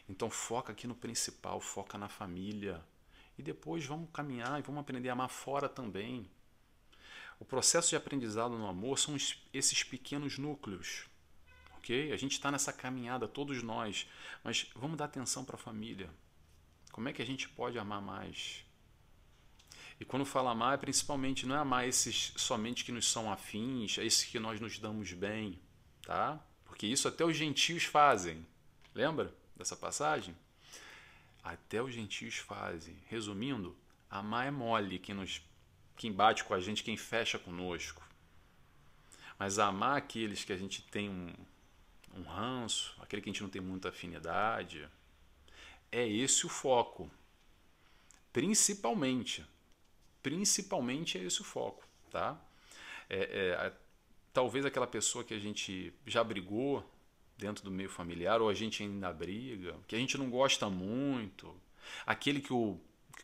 Então 0.09 0.29
foca 0.29 0.73
aqui 0.73 0.85
no 0.85 0.95
principal, 0.95 1.61
foca 1.61 1.97
na 1.97 2.09
família. 2.09 2.83
E 3.37 3.41
depois 3.41 3.85
vamos 3.85 4.09
caminhar 4.11 4.59
e 4.59 4.63
vamos 4.63 4.81
aprender 4.81 5.07
a 5.07 5.13
amar 5.13 5.29
fora 5.29 5.69
também. 5.69 6.29
O 7.41 7.45
processo 7.45 7.89
de 7.89 7.95
aprendizado 7.95 8.55
no 8.55 8.67
amor 8.67 8.99
são 8.99 9.17
esses 9.51 9.83
pequenos 9.83 10.37
núcleos, 10.37 11.05
ok? 11.75 12.11
A 12.11 12.15
gente 12.15 12.33
está 12.33 12.51
nessa 12.51 12.71
caminhada, 12.71 13.27
todos 13.27 13.63
nós, 13.63 14.07
mas 14.43 14.67
vamos 14.75 14.95
dar 14.95 15.05
atenção 15.05 15.43
para 15.43 15.55
a 15.55 15.59
família. 15.59 16.07
Como 16.91 17.09
é 17.09 17.13
que 17.13 17.19
a 17.19 17.25
gente 17.25 17.49
pode 17.49 17.79
amar 17.79 17.99
mais? 17.99 18.63
E 19.99 20.05
quando 20.05 20.23
fala 20.23 20.51
amar, 20.51 20.75
é 20.75 20.77
principalmente 20.77 21.47
não 21.47 21.55
é 21.55 21.57
amar 21.57 21.87
esses 21.87 22.31
somente 22.37 22.85
que 22.85 22.91
nos 22.91 23.11
são 23.11 23.33
afins, 23.33 23.97
é 23.97 24.05
esses 24.05 24.23
que 24.25 24.37
nós 24.37 24.59
nos 24.59 24.77
damos 24.77 25.11
bem, 25.11 25.59
tá? 26.03 26.39
Porque 26.63 26.85
isso 26.85 27.07
até 27.07 27.25
os 27.25 27.35
gentios 27.35 27.85
fazem. 27.85 28.45
Lembra 28.93 29.35
dessa 29.55 29.75
passagem? 29.75 30.37
Até 31.43 31.81
os 31.81 31.91
gentios 31.91 32.35
fazem. 32.35 32.95
Resumindo, 33.07 33.75
amar 34.11 34.45
é 34.45 34.51
mole, 34.51 34.99
quem 34.99 35.15
nos 35.15 35.41
quem 36.01 36.11
bate 36.11 36.43
com 36.43 36.55
a 36.55 36.59
gente, 36.59 36.83
quem 36.83 36.97
fecha 36.97 37.37
conosco. 37.37 38.01
Mas 39.37 39.59
amar 39.59 39.97
aqueles 39.97 40.43
que 40.43 40.51
a 40.51 40.57
gente 40.57 40.81
tem 40.81 41.07
um, 41.07 41.31
um 42.17 42.23
ranço, 42.23 42.97
aquele 42.99 43.21
que 43.21 43.29
a 43.29 43.31
gente 43.31 43.43
não 43.43 43.51
tem 43.51 43.61
muita 43.61 43.89
afinidade, 43.89 44.89
é 45.91 46.07
esse 46.07 46.43
o 46.43 46.49
foco. 46.49 47.07
Principalmente. 48.33 49.45
Principalmente 50.23 51.19
é 51.19 51.23
esse 51.23 51.41
o 51.41 51.43
foco, 51.43 51.87
tá? 52.09 52.35
É, 53.07 53.19
é, 53.19 53.73
talvez 54.33 54.65
aquela 54.65 54.87
pessoa 54.87 55.23
que 55.23 55.35
a 55.35 55.39
gente 55.39 55.93
já 56.07 56.23
brigou 56.23 56.83
dentro 57.37 57.63
do 57.63 57.69
meio 57.69 57.89
familiar, 57.89 58.41
ou 58.41 58.49
a 58.49 58.55
gente 58.55 58.81
ainda 58.81 59.13
briga, 59.13 59.77
que 59.87 59.95
a 59.95 59.99
gente 59.99 60.17
não 60.17 60.31
gosta 60.31 60.67
muito, 60.67 61.55
aquele 62.07 62.41
que 62.41 62.53
o 62.53 62.79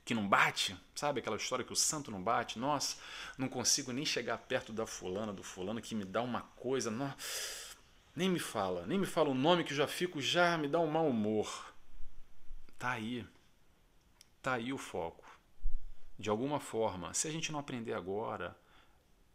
que 0.07 0.13
não 0.13 0.25
bate, 0.25 0.73
sabe 0.95 1.19
aquela 1.19 1.35
história 1.35 1.65
que 1.65 1.73
o 1.73 1.75
santo 1.75 2.09
não 2.09 2.23
bate? 2.23 2.57
Nossa, 2.57 2.95
não 3.37 3.49
consigo 3.49 3.91
nem 3.91 4.05
chegar 4.05 4.37
perto 4.37 4.71
da 4.71 4.87
fulana, 4.87 5.33
do 5.33 5.43
fulano 5.43 5.81
que 5.81 5.93
me 5.93 6.05
dá 6.05 6.21
uma 6.21 6.43
coisa, 6.55 6.89
não, 6.89 7.13
nem 8.15 8.29
me 8.29 8.39
fala, 8.39 8.85
nem 8.87 8.97
me 8.97 9.05
fala 9.05 9.29
o 9.29 9.35
nome 9.35 9.65
que 9.65 9.73
eu 9.73 9.77
já 9.77 9.85
fico, 9.85 10.21
já 10.21 10.57
me 10.57 10.69
dá 10.69 10.79
um 10.79 10.87
mau 10.89 11.09
humor. 11.09 11.73
Tá 12.79 12.91
aí. 12.91 13.27
Tá 14.41 14.53
aí 14.53 14.71
o 14.71 14.77
foco. 14.77 15.25
De 16.17 16.29
alguma 16.29 16.61
forma, 16.61 17.13
se 17.13 17.27
a 17.27 17.31
gente 17.31 17.51
não 17.51 17.59
aprender 17.59 17.91
agora, 17.91 18.57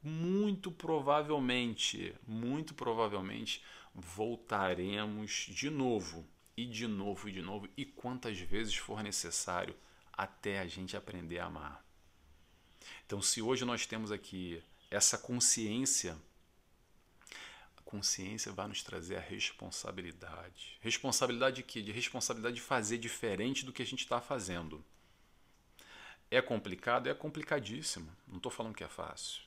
muito 0.03 0.73
provavelmente, 0.73 2.15
muito 2.27 2.73
provavelmente 2.73 3.63
voltaremos 3.95 5.49
de 5.51 5.69
novo 5.69 6.27
e 6.57 6.65
de 6.65 6.87
novo 6.87 7.29
e 7.29 7.33
de 7.33 7.43
novo 7.43 7.69
e 7.77 7.85
quantas 7.85 8.39
vezes 8.39 8.75
for 8.75 9.03
necessário 9.03 9.77
até 10.13 10.61
a 10.61 10.67
gente 10.67 10.97
aprender 10.97 11.39
a 11.39 11.47
amar. 11.47 11.85
Então, 13.07 13.23
se 13.23 13.41
hoje 13.41 13.65
nós 13.65 13.87
temos 13.87 14.11
aqui 14.11 14.63
essa 14.91 15.17
consciência, 15.17 16.17
a 17.77 17.83
consciência 17.83 18.53
vai 18.53 18.69
nos 18.69 18.83
trazer 18.83 19.17
a 19.17 19.21
responsabilidade. 19.21 20.79
Responsabilidade 20.81 21.57
de 21.57 21.63
quê? 21.63 21.83
De 21.83 21.93
responsabilidade 21.93 22.57
de 22.57 22.61
fazer 22.61 22.99
diferente 22.99 23.65
do 23.65 23.73
que 23.73 23.83
a 23.83 23.87
gente 23.87 24.01
está 24.01 24.21
fazendo. 24.21 24.85
É 26.31 26.41
complicado? 26.41 27.09
É 27.09 27.15
complicadíssimo. 27.15 28.11
Não 28.27 28.39
estou 28.39 28.51
falando 28.51 28.75
que 28.75 28.85
é 28.85 28.89
fácil. 28.89 29.43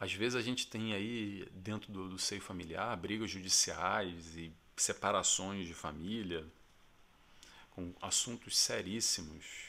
Às 0.00 0.12
vezes 0.12 0.36
a 0.36 0.42
gente 0.42 0.66
tem 0.68 0.94
aí, 0.94 1.46
dentro 1.52 1.92
do, 1.92 2.08
do 2.08 2.18
seio 2.18 2.40
familiar, 2.40 2.96
brigas 2.96 3.30
judiciais 3.30 4.36
e 4.36 4.52
separações 4.76 5.66
de 5.66 5.74
família, 5.74 6.46
com 7.78 7.94
assuntos 8.02 8.58
seríssimos. 8.58 9.68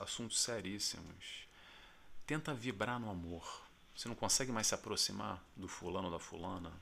Assuntos 0.00 0.40
seríssimos. 0.40 1.48
Tenta 2.24 2.54
vibrar 2.54 3.00
no 3.00 3.10
amor. 3.10 3.66
Você 3.96 4.06
não 4.06 4.14
consegue 4.14 4.52
mais 4.52 4.68
se 4.68 4.76
aproximar 4.76 5.44
do 5.56 5.66
fulano 5.66 6.06
ou 6.06 6.12
da 6.12 6.20
fulana? 6.20 6.72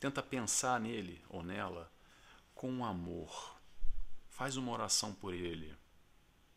Tenta 0.00 0.22
pensar 0.22 0.80
nele 0.80 1.22
ou 1.28 1.42
nela 1.42 1.92
com 2.54 2.86
amor. 2.86 3.54
Faz 4.30 4.56
uma 4.56 4.72
oração 4.72 5.12
por 5.12 5.34
ele. 5.34 5.76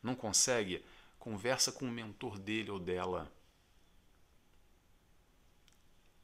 Não 0.02 0.16
consegue? 0.16 0.82
Conversa 1.20 1.74
com 1.74 1.86
o 1.86 1.92
mentor 1.92 2.40
dele 2.40 2.72
ou 2.72 2.80
dela 2.80 3.30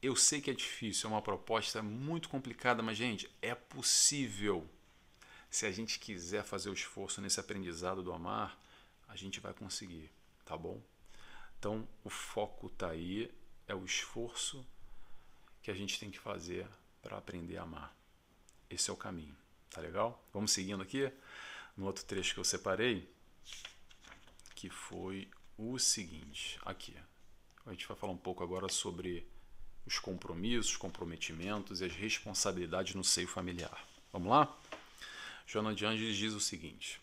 eu 0.00 0.14
sei 0.14 0.38
que 0.38 0.50
é 0.50 0.54
difícil, 0.54 1.08
é 1.08 1.12
uma 1.14 1.22
proposta 1.22 1.82
muito 1.82 2.28
complicada, 2.28 2.82
mas, 2.82 2.98
gente, 2.98 3.26
é 3.40 3.54
possível. 3.54 4.68
Se 5.54 5.66
a 5.66 5.70
gente 5.70 6.00
quiser 6.00 6.42
fazer 6.42 6.68
o 6.68 6.72
esforço 6.72 7.20
nesse 7.20 7.38
aprendizado 7.38 8.02
do 8.02 8.12
amar, 8.12 8.60
a 9.06 9.14
gente 9.14 9.38
vai 9.38 9.54
conseguir, 9.54 10.10
tá 10.44 10.56
bom? 10.56 10.82
Então, 11.56 11.86
o 12.02 12.10
foco 12.10 12.68
tá 12.70 12.90
aí, 12.90 13.32
é 13.68 13.72
o 13.72 13.84
esforço 13.84 14.66
que 15.62 15.70
a 15.70 15.74
gente 15.74 16.00
tem 16.00 16.10
que 16.10 16.18
fazer 16.18 16.66
para 17.00 17.16
aprender 17.16 17.56
a 17.56 17.62
amar. 17.62 17.96
Esse 18.68 18.90
é 18.90 18.92
o 18.92 18.96
caminho, 18.96 19.36
tá 19.70 19.80
legal? 19.80 20.20
Vamos 20.32 20.50
seguindo 20.50 20.82
aqui 20.82 21.08
no 21.76 21.86
outro 21.86 22.04
trecho 22.04 22.34
que 22.34 22.40
eu 22.40 22.44
separei, 22.44 23.08
que 24.56 24.68
foi 24.68 25.30
o 25.56 25.78
seguinte, 25.78 26.58
aqui. 26.64 26.96
A 27.64 27.70
gente 27.70 27.86
vai 27.86 27.96
falar 27.96 28.12
um 28.12 28.18
pouco 28.18 28.42
agora 28.42 28.68
sobre 28.68 29.24
os 29.86 30.00
compromissos, 30.00 30.76
comprometimentos 30.76 31.80
e 31.80 31.84
as 31.84 31.94
responsabilidades 31.94 32.96
no 32.96 33.04
seio 33.04 33.28
familiar. 33.28 33.86
Vamos 34.12 34.30
lá? 34.30 34.60
Joana 35.46 35.74
de 35.74 35.86
Angeles 35.86 36.16
diz 36.16 36.32
o 36.32 36.40
seguinte: 36.40 37.00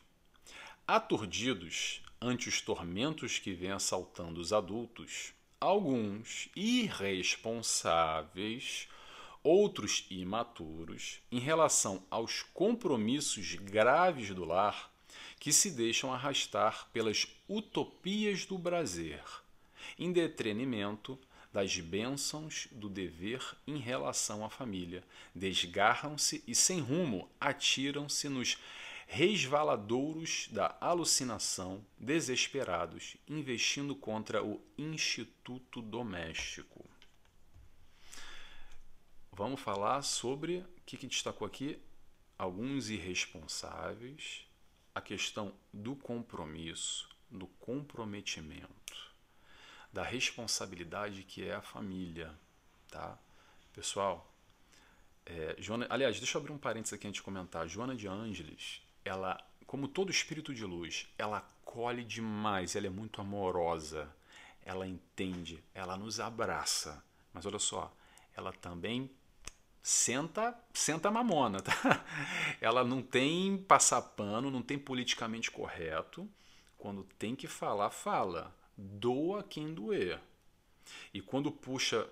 Aturdidos 0.87 2.01
ante 2.19 2.49
os 2.49 2.59
tormentos 2.61 3.37
que 3.39 3.53
vêm 3.53 3.71
assaltando 3.71 4.39
os 4.39 4.53
adultos, 4.53 5.33
alguns 5.59 6.49
irresponsáveis, 6.55 8.87
outros 9.43 10.05
imaturos, 10.09 11.19
em 11.31 11.39
relação 11.39 12.03
aos 12.09 12.43
compromissos 12.53 13.55
graves 13.55 14.33
do 14.35 14.45
lar, 14.45 14.91
que 15.39 15.51
se 15.51 15.71
deixam 15.71 16.13
arrastar 16.13 16.87
pelas 16.93 17.27
utopias 17.49 18.45
do 18.45 18.59
prazer, 18.59 19.23
em 19.97 20.11
detrimento 20.11 21.17
das 21.51 21.77
bênçãos 21.77 22.67
do 22.71 22.89
dever 22.89 23.43
em 23.67 23.77
relação 23.77 24.45
à 24.45 24.49
família. 24.49 25.03
Desgarram-se 25.35 26.43
e, 26.47 26.55
sem 26.55 26.79
rumo, 26.79 27.29
atiram-se 27.39 28.29
nos 28.29 28.57
resvaladouros 29.07 30.47
da 30.51 30.77
alucinação, 30.79 31.85
desesperados, 31.99 33.17
investindo 33.27 33.93
contra 33.93 34.41
o 34.41 34.61
instituto 34.77 35.81
doméstico. 35.81 36.89
Vamos 39.33 39.59
falar 39.59 40.01
sobre 40.01 40.59
o 40.59 40.81
que, 40.85 40.95
que 40.95 41.07
destacou 41.07 41.45
aqui? 41.45 41.77
Alguns 42.37 42.89
irresponsáveis, 42.89 44.47
a 44.95 45.01
questão 45.01 45.53
do 45.73 45.95
compromisso, 45.95 47.09
do 47.29 47.47
comprometimento 47.47 49.10
da 49.91 50.03
responsabilidade 50.03 51.23
que 51.23 51.47
é 51.47 51.55
a 51.55 51.61
família, 51.61 52.33
tá? 52.89 53.17
Pessoal, 53.73 54.31
é, 55.25 55.55
Joana, 55.59 55.87
aliás, 55.89 56.17
deixa 56.17 56.37
eu 56.37 56.41
abrir 56.41 56.51
um 56.51 56.57
parênteses 56.57 56.93
aqui 56.93 57.07
antes 57.07 57.19
de 57.19 57.23
comentar. 57.23 57.67
Joana 57.67 57.95
de 57.95 58.07
Ângeles, 58.07 58.81
ela, 59.03 59.37
como 59.65 59.87
todo 59.87 60.11
espírito 60.11 60.53
de 60.53 60.65
luz, 60.65 61.07
ela 61.17 61.37
acolhe 61.37 62.03
demais, 62.03 62.75
ela 62.75 62.87
é 62.87 62.89
muito 62.89 63.21
amorosa, 63.21 64.13
ela 64.63 64.87
entende, 64.87 65.63
ela 65.73 65.97
nos 65.97 66.19
abraça. 66.19 67.03
Mas 67.33 67.45
olha 67.45 67.59
só, 67.59 67.93
ela 68.35 68.51
também 68.53 69.09
senta, 69.81 70.57
senta 70.73 71.09
mamona, 71.09 71.61
tá? 71.61 71.73
Ela 72.61 72.83
não 72.83 73.01
tem 73.01 73.57
passar 73.57 74.01
pano, 74.01 74.51
não 74.51 74.61
tem 74.61 74.77
politicamente 74.77 75.49
correto. 75.49 76.29
Quando 76.77 77.03
tem 77.17 77.35
que 77.35 77.47
falar, 77.47 77.89
fala 77.89 78.53
doa 78.81 79.43
quem 79.43 79.73
doer. 79.73 80.19
E 81.13 81.21
quando 81.21 81.51
puxa. 81.51 82.07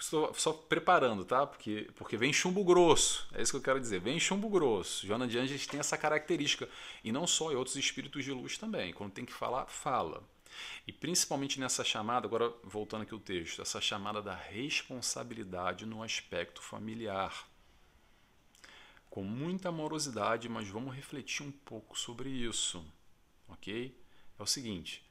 Só, 0.00 0.32
só 0.32 0.52
preparando, 0.52 1.24
tá? 1.24 1.46
Porque, 1.46 1.88
porque 1.94 2.16
vem 2.16 2.32
chumbo 2.32 2.64
grosso. 2.64 3.28
É 3.32 3.40
isso 3.40 3.52
que 3.52 3.58
eu 3.58 3.62
quero 3.62 3.78
dizer. 3.78 4.00
Vem 4.00 4.18
chumbo 4.18 4.48
grosso. 4.48 5.06
Joana 5.06 5.28
de 5.28 5.38
Angeles 5.38 5.66
tem 5.66 5.78
essa 5.78 5.96
característica. 5.96 6.68
E 7.04 7.12
não 7.12 7.24
só, 7.24 7.52
e 7.52 7.54
outros 7.54 7.76
espíritos 7.76 8.24
de 8.24 8.32
luz 8.32 8.58
também. 8.58 8.92
Quando 8.92 9.12
tem 9.12 9.24
que 9.24 9.32
falar, 9.32 9.66
fala. 9.66 10.24
E 10.86 10.92
principalmente 10.92 11.60
nessa 11.60 11.84
chamada, 11.84 12.26
agora 12.26 12.52
voltando 12.64 13.02
aqui 13.02 13.14
o 13.14 13.20
texto, 13.20 13.62
essa 13.62 13.80
chamada 13.80 14.20
da 14.20 14.34
responsabilidade 14.34 15.86
no 15.86 16.02
aspecto 16.02 16.60
familiar. 16.60 17.48
Com 19.08 19.22
muita 19.22 19.68
amorosidade, 19.68 20.48
mas 20.48 20.68
vamos 20.68 20.94
refletir 20.94 21.44
um 21.44 21.50
pouco 21.50 21.98
sobre 21.98 22.28
isso, 22.28 22.84
ok? 23.48 23.96
É 24.38 24.42
o 24.42 24.46
seguinte: 24.46 25.04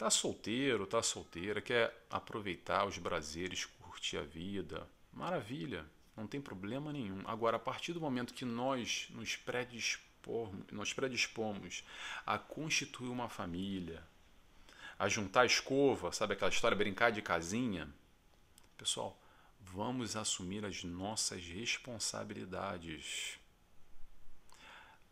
Tá 0.00 0.08
solteiro, 0.08 0.86
tá 0.86 1.02
solteira, 1.02 1.60
quer 1.60 2.06
aproveitar 2.08 2.86
os 2.86 2.96
prazeres, 2.96 3.66
curtir 3.66 4.16
a 4.16 4.22
vida, 4.22 4.88
maravilha, 5.12 5.84
não 6.16 6.26
tem 6.26 6.40
problema 6.40 6.90
nenhum. 6.90 7.20
Agora, 7.26 7.58
a 7.58 7.60
partir 7.60 7.92
do 7.92 8.00
momento 8.00 8.32
que 8.32 8.46
nós 8.46 9.08
nos 9.10 9.36
predispomos, 9.36 10.64
nós 10.72 10.94
predispomos 10.94 11.84
a 12.24 12.38
constituir 12.38 13.10
uma 13.10 13.28
família, 13.28 14.02
a 14.98 15.06
juntar 15.06 15.42
a 15.42 15.44
escova, 15.44 16.10
sabe 16.12 16.32
aquela 16.32 16.50
história, 16.50 16.74
brincar 16.74 17.10
de 17.10 17.20
casinha, 17.20 17.86
pessoal, 18.78 19.20
Vamos 19.62 20.16
assumir 20.16 20.64
as 20.64 20.82
nossas 20.82 21.44
responsabilidades. 21.44 23.38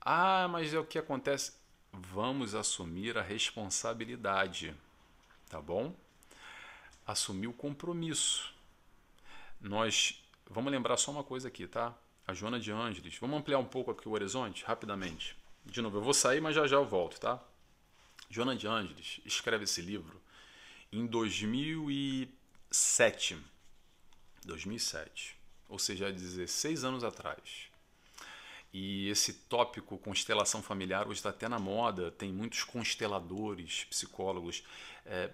Ah, 0.00 0.48
mas 0.48 0.72
é 0.72 0.78
o 0.78 0.86
que 0.86 0.98
acontece. 0.98 1.57
Vamos 1.92 2.54
assumir 2.54 3.18
a 3.18 3.22
responsabilidade, 3.22 4.74
tá 5.48 5.60
bom? 5.60 5.94
Assumir 7.06 7.46
o 7.46 7.52
compromisso. 7.52 8.52
Nós 9.60 10.22
vamos 10.48 10.70
lembrar 10.70 10.96
só 10.96 11.10
uma 11.10 11.24
coisa 11.24 11.48
aqui, 11.48 11.66
tá? 11.66 11.94
A 12.26 12.34
Joana 12.34 12.60
de 12.60 12.70
Ângeles. 12.70 13.16
Vamos 13.18 13.38
ampliar 13.38 13.58
um 13.58 13.64
pouco 13.64 13.90
aqui 13.90 14.08
o 14.08 14.12
horizonte, 14.12 14.64
rapidamente. 14.64 15.36
De 15.64 15.80
novo, 15.80 15.98
eu 15.98 16.02
vou 16.02 16.14
sair, 16.14 16.40
mas 16.40 16.54
já 16.54 16.66
já 16.66 16.76
eu 16.76 16.86
volto, 16.86 17.18
tá? 17.18 17.42
Joana 18.30 18.54
de 18.54 18.66
Ângeles 18.66 19.20
escreve 19.24 19.64
esse 19.64 19.80
livro 19.80 20.20
em 20.92 21.06
2007. 21.06 23.38
2007. 24.44 25.38
Ou 25.68 25.78
seja, 25.78 26.12
16 26.12 26.84
anos 26.84 27.04
atrás. 27.04 27.70
E 28.80 29.08
esse 29.08 29.32
tópico 29.32 29.98
constelação 29.98 30.62
familiar 30.62 31.08
hoje 31.08 31.18
está 31.18 31.30
até 31.30 31.48
na 31.48 31.58
moda. 31.58 32.12
Tem 32.12 32.32
muitos 32.32 32.62
consteladores, 32.62 33.82
psicólogos, 33.86 34.62
é, 35.04 35.32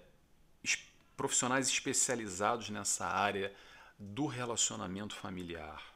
profissionais 1.15 1.69
especializados 1.69 2.71
nessa 2.71 3.05
área 3.05 3.53
do 3.99 4.25
relacionamento 4.25 5.13
familiar. 5.13 5.93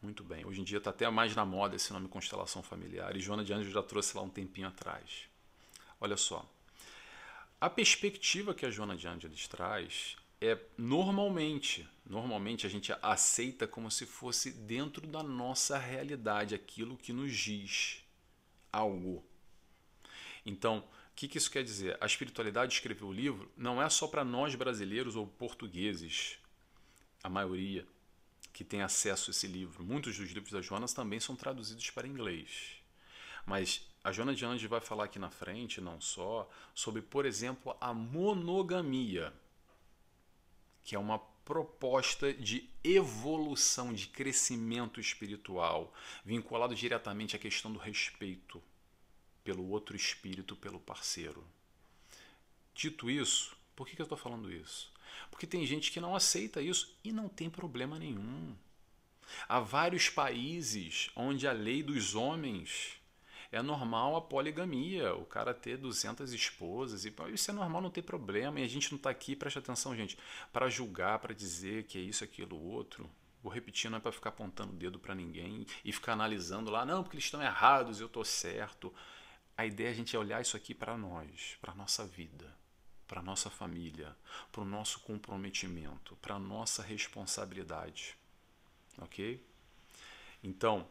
Muito 0.00 0.24
bem. 0.24 0.46
Hoje 0.46 0.62
em 0.62 0.64
dia 0.64 0.78
está 0.78 0.88
até 0.88 1.06
mais 1.10 1.36
na 1.36 1.44
moda 1.44 1.76
esse 1.76 1.92
nome 1.92 2.08
constelação 2.08 2.62
familiar. 2.62 3.14
E 3.14 3.20
Joana 3.20 3.44
de 3.44 3.52
Anjos 3.52 3.74
já 3.74 3.82
trouxe 3.82 4.16
lá 4.16 4.22
um 4.22 4.30
tempinho 4.30 4.68
atrás. 4.68 5.28
Olha 6.00 6.16
só. 6.16 6.50
A 7.60 7.68
perspectiva 7.68 8.54
que 8.54 8.64
a 8.64 8.70
Joana 8.70 8.96
de 8.96 9.06
Angelis 9.06 9.46
traz 9.48 10.16
é 10.40 10.58
normalmente, 10.78 11.86
normalmente 12.10 12.66
a 12.66 12.68
gente 12.68 12.92
aceita 13.00 13.68
como 13.68 13.88
se 13.88 14.04
fosse 14.04 14.50
dentro 14.50 15.06
da 15.06 15.22
nossa 15.22 15.78
realidade 15.78 16.56
aquilo 16.56 16.98
que 16.98 17.12
nos 17.12 17.32
diz 17.32 18.04
algo. 18.72 19.24
Então, 20.44 20.78
o 20.78 21.14
que, 21.14 21.28
que 21.28 21.38
isso 21.38 21.48
quer 21.48 21.62
dizer? 21.62 21.96
A 22.00 22.06
espiritualidade 22.06 22.74
escreveu 22.74 23.06
o 23.06 23.12
livro 23.12 23.48
não 23.56 23.80
é 23.80 23.88
só 23.88 24.08
para 24.08 24.24
nós 24.24 24.56
brasileiros 24.56 25.14
ou 25.14 25.24
portugueses, 25.24 26.36
a 27.22 27.28
maioria 27.28 27.86
que 28.52 28.64
tem 28.64 28.82
acesso 28.82 29.30
a 29.30 29.32
esse 29.32 29.46
livro. 29.46 29.84
Muitos 29.84 30.18
dos 30.18 30.30
livros 30.32 30.52
da 30.52 30.60
Jonas 30.60 30.92
também 30.92 31.20
são 31.20 31.36
traduzidos 31.36 31.90
para 31.90 32.08
inglês. 32.08 32.82
Mas 33.46 33.86
a 34.02 34.10
Joana 34.10 34.34
de 34.34 34.44
Anjos 34.44 34.68
vai 34.68 34.80
falar 34.80 35.04
aqui 35.04 35.20
na 35.20 35.30
frente, 35.30 35.80
não 35.80 36.00
só, 36.00 36.50
sobre, 36.74 37.02
por 37.02 37.24
exemplo, 37.24 37.76
a 37.80 37.94
monogamia, 37.94 39.32
que 40.82 40.96
é 40.96 40.98
uma 40.98 41.29
proposta 41.44 42.32
de 42.32 42.68
evolução, 42.82 43.92
de 43.92 44.06
crescimento 44.06 45.00
espiritual, 45.00 45.92
vinculado 46.24 46.74
diretamente 46.74 47.34
à 47.34 47.38
questão 47.38 47.72
do 47.72 47.78
respeito 47.78 48.62
pelo 49.42 49.68
outro 49.68 49.96
espírito, 49.96 50.54
pelo 50.54 50.78
parceiro. 50.78 51.44
Dito 52.74 53.10
isso, 53.10 53.56
por 53.74 53.86
que, 53.86 54.00
eu 54.00 54.04
estou 54.04 54.18
falando 54.18 54.52
isso? 54.52 54.92
Porque 55.30 55.46
tem 55.46 55.66
gente 55.66 55.90
que 55.90 56.00
não 56.00 56.14
aceita 56.14 56.62
isso 56.62 56.96
e 57.02 57.10
não 57.12 57.28
tem 57.28 57.50
problema 57.50 57.98
nenhum. 57.98 58.54
Há 59.48 59.60
vários 59.60 60.08
países 60.08 61.10
onde 61.16 61.46
a 61.46 61.52
lei 61.52 61.82
dos 61.82 62.14
homens 62.14 62.99
é 63.52 63.60
normal 63.62 64.16
a 64.16 64.20
poligamia, 64.20 65.14
o 65.14 65.24
cara 65.24 65.52
ter 65.52 65.76
200 65.76 66.32
esposas, 66.32 67.04
e 67.04 67.12
isso 67.32 67.50
é 67.50 67.54
normal, 67.54 67.82
não 67.82 67.90
tem 67.90 68.02
problema. 68.02 68.60
E 68.60 68.64
a 68.64 68.68
gente 68.68 68.90
não 68.90 68.96
está 68.96 69.10
aqui, 69.10 69.34
preste 69.34 69.58
atenção, 69.58 69.96
gente, 69.96 70.16
para 70.52 70.68
julgar, 70.68 71.18
para 71.18 71.34
dizer 71.34 71.84
que 71.84 71.98
é 71.98 72.00
isso, 72.00 72.22
aquilo, 72.22 72.60
outro. 72.60 73.10
Vou 73.42 73.52
repetir, 73.52 73.90
não 73.90 73.98
é 73.98 74.00
para 74.00 74.12
ficar 74.12 74.30
apontando 74.30 74.72
o 74.72 74.76
dedo 74.76 74.98
para 74.98 75.14
ninguém 75.14 75.66
e 75.84 75.92
ficar 75.92 76.12
analisando 76.12 76.70
lá, 76.70 76.84
não, 76.84 77.02
porque 77.02 77.16
eles 77.16 77.24
estão 77.24 77.42
errados, 77.42 78.00
eu 78.00 78.06
estou 78.06 78.24
certo. 78.24 78.92
A 79.56 79.66
ideia 79.66 79.88
é 79.88 79.90
a 79.90 79.94
gente 79.94 80.16
olhar 80.16 80.40
isso 80.40 80.56
aqui 80.56 80.74
para 80.74 80.96
nós, 80.96 81.56
para 81.60 81.72
a 81.72 81.74
nossa 81.74 82.06
vida 82.06 82.60
para 83.10 83.18
a 83.18 83.24
nossa 83.24 83.50
família, 83.50 84.16
para 84.52 84.60
o 84.60 84.64
nosso 84.64 85.00
comprometimento, 85.00 86.14
para 86.22 86.36
a 86.36 86.38
nossa 86.38 86.80
responsabilidade. 86.80 88.16
Ok? 88.98 89.44
Então, 90.44 90.86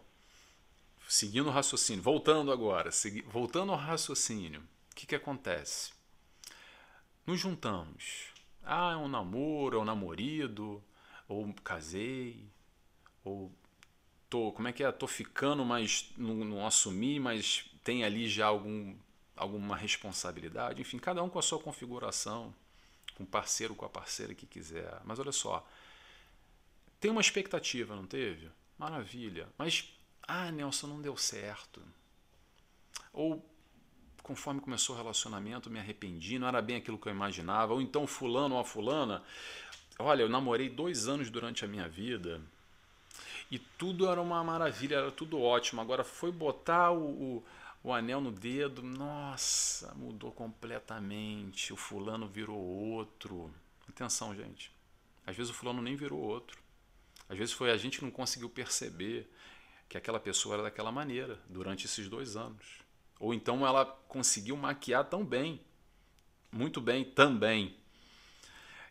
seguindo 1.10 1.48
o 1.48 1.52
raciocínio, 1.52 2.04
voltando 2.04 2.52
agora, 2.52 2.92
segui, 2.92 3.24
voltando 3.24 3.72
ao 3.72 3.78
raciocínio, 3.78 4.62
o 4.92 4.96
que, 4.96 5.08
que 5.08 5.16
acontece? 5.16 5.92
Nos 7.26 7.40
juntamos. 7.40 8.28
Ah, 8.64 8.92
é 8.94 8.96
um 8.96 9.08
namoro, 9.08 9.78
é 9.78 9.82
um 9.82 9.86
namorido, 9.86 10.84
ou 11.28 11.52
casei, 11.64 12.48
ou 13.24 13.52
tô, 14.30 14.52
como 14.52 14.68
é 14.68 14.72
que 14.72 14.84
é? 14.84 14.92
Tô 14.92 15.08
ficando, 15.08 15.66
mas 15.66 16.12
não, 16.16 16.36
não 16.36 16.68
assumi, 16.68 17.20
mas 17.20 17.66
tem 17.84 18.04
ali 18.04 18.30
já 18.30 18.46
algum 18.46 18.96
alguma 19.36 19.76
responsabilidade, 19.76 20.82
enfim, 20.82 21.00
cada 21.00 21.24
um 21.24 21.30
com 21.30 21.40
a 21.40 21.42
sua 21.42 21.60
configuração, 21.60 22.54
com 23.16 23.24
o 23.24 23.28
parceiro, 23.28 23.74
com 23.74 23.86
a 23.86 23.90
parceira 23.90 24.36
que 24.36 24.46
quiser. 24.46 25.00
Mas 25.06 25.18
olha 25.18 25.32
só, 25.32 25.66
tem 27.00 27.10
uma 27.10 27.22
expectativa, 27.22 27.96
não 27.96 28.06
teve? 28.06 28.52
Maravilha. 28.78 29.48
Mas, 29.58 29.94
ah, 30.30 30.52
Nelson, 30.52 30.88
não 30.88 31.02
deu 31.02 31.18
certo. 31.18 31.82
Ou, 33.12 33.44
conforme 34.22 34.62
começou 34.62 34.96
o 34.96 34.98
relacionamento, 34.98 35.70
me 35.70 35.80
arrependi, 35.80 36.38
não 36.38 36.48
era 36.48 36.62
bem 36.62 36.76
aquilo 36.76 36.98
que 36.98 37.08
eu 37.08 37.14
imaginava. 37.14 37.74
Ou 37.74 37.82
então, 37.82 38.06
fulano 38.06 38.56
ou 38.56 38.62
a 38.62 38.66
fulana, 38.66 39.24
olha, 39.98 40.22
eu 40.22 40.30
namorei 40.30 40.70
dois 40.70 41.08
anos 41.08 41.30
durante 41.30 41.66
a 41.66 41.68
minha 41.68 41.88
vida 41.88 42.42
e 43.50 43.58
tudo 43.58 44.08
era 44.08 44.22
uma 44.22 44.44
maravilha, 44.44 44.98
era 44.98 45.12
tudo 45.12 45.42
ótimo. 45.42 45.82
Agora 45.82 46.04
foi 46.04 46.32
botar 46.32 46.92
o, 46.92 47.38
o 47.38 47.44
o 47.84 47.94
anel 47.94 48.20
no 48.20 48.32
dedo, 48.32 48.82
nossa, 48.82 49.94
mudou 49.96 50.32
completamente. 50.32 51.72
O 51.72 51.78
fulano 51.78 52.28
virou 52.28 52.58
outro. 52.58 53.52
Atenção, 53.88 54.36
gente. 54.36 54.72
Às 55.26 55.36
vezes 55.36 55.52
o 55.52 55.54
fulano 55.54 55.82
nem 55.82 55.96
virou 55.96 56.20
outro. 56.20 56.62
Às 57.30 57.38
vezes 57.38 57.54
foi 57.54 57.72
a 57.72 57.78
gente 57.78 58.00
que 58.00 58.04
não 58.04 58.12
conseguiu 58.12 58.50
perceber 58.50 59.30
que 59.90 59.98
aquela 59.98 60.20
pessoa 60.20 60.54
era 60.54 60.64
daquela 60.64 60.92
maneira 60.92 61.42
durante 61.50 61.88
esses 61.88 62.08
dois 62.08 62.38
anos. 62.38 62.80
Ou 63.20 63.34
então 63.34 63.66
ela 63.66 63.84
conseguiu 64.08 64.56
maquiar 64.56 65.04
tão 65.04 65.26
bem, 65.26 65.60
muito 66.52 66.80
bem 66.80 67.04
também. 67.04 67.76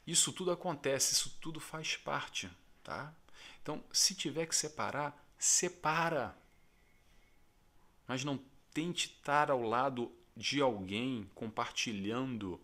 Isso 0.04 0.32
tudo 0.32 0.50
acontece, 0.50 1.14
isso 1.14 1.38
tudo 1.40 1.60
faz 1.60 1.96
parte, 1.96 2.50
tá? 2.82 3.14
Então, 3.62 3.82
se 3.92 4.14
tiver 4.14 4.46
que 4.46 4.56
separar, 4.56 5.16
separa. 5.38 6.36
Mas 8.06 8.24
não 8.24 8.40
tente 8.72 9.08
estar 9.08 9.50
ao 9.50 9.62
lado 9.62 10.10
de 10.36 10.60
alguém 10.60 11.30
compartilhando 11.34 12.60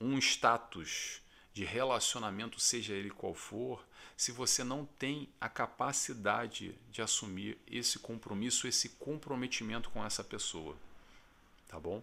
um 0.00 0.18
status 0.18 1.20
de 1.52 1.64
relacionamento, 1.64 2.60
seja 2.60 2.94
ele 2.94 3.10
qual 3.10 3.34
for, 3.34 3.84
se 4.22 4.30
você 4.30 4.62
não 4.62 4.86
tem 4.86 5.28
a 5.40 5.48
capacidade 5.48 6.78
de 6.92 7.02
assumir 7.02 7.58
esse 7.66 7.98
compromisso, 7.98 8.68
esse 8.68 8.90
comprometimento 8.90 9.90
com 9.90 10.04
essa 10.04 10.22
pessoa. 10.22 10.76
Tá 11.66 11.80
bom? 11.80 12.00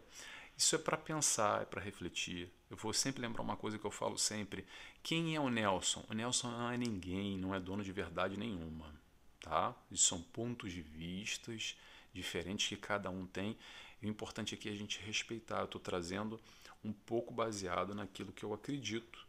Isso 0.57 0.75
é 0.75 0.77
para 0.77 0.97
pensar, 0.97 1.61
é 1.61 1.65
para 1.65 1.81
refletir. 1.81 2.51
Eu 2.69 2.75
vou 2.75 2.91
sempre 2.91 3.21
lembrar 3.21 3.41
uma 3.41 3.55
coisa 3.55 3.79
que 3.79 3.85
eu 3.85 3.89
falo 3.89 4.17
sempre: 4.17 4.65
quem 5.01 5.33
é 5.33 5.39
o 5.39 5.47
Nelson? 5.47 6.03
O 6.09 6.13
Nelson 6.13 6.51
não 6.51 6.69
é 6.69 6.77
ninguém, 6.77 7.37
não 7.37 7.55
é 7.55 7.59
dono 7.59 7.85
de 7.85 7.91
verdade 7.93 8.37
nenhuma. 8.37 8.93
Tá? 9.39 9.73
Isso 9.89 10.07
são 10.07 10.21
pontos 10.21 10.73
de 10.73 10.81
vistas 10.81 11.77
diferentes 12.11 12.67
que 12.67 12.75
cada 12.75 13.09
um 13.09 13.25
tem. 13.25 13.57
E 14.01 14.07
o 14.07 14.09
importante 14.09 14.53
aqui 14.53 14.67
é 14.67 14.73
a 14.73 14.75
gente 14.75 14.99
respeitar. 14.99 15.59
Eu 15.59 15.65
estou 15.65 15.79
trazendo 15.79 16.37
um 16.83 16.91
pouco 16.91 17.33
baseado 17.33 17.95
naquilo 17.95 18.33
que 18.33 18.43
eu 18.43 18.53
acredito, 18.53 19.25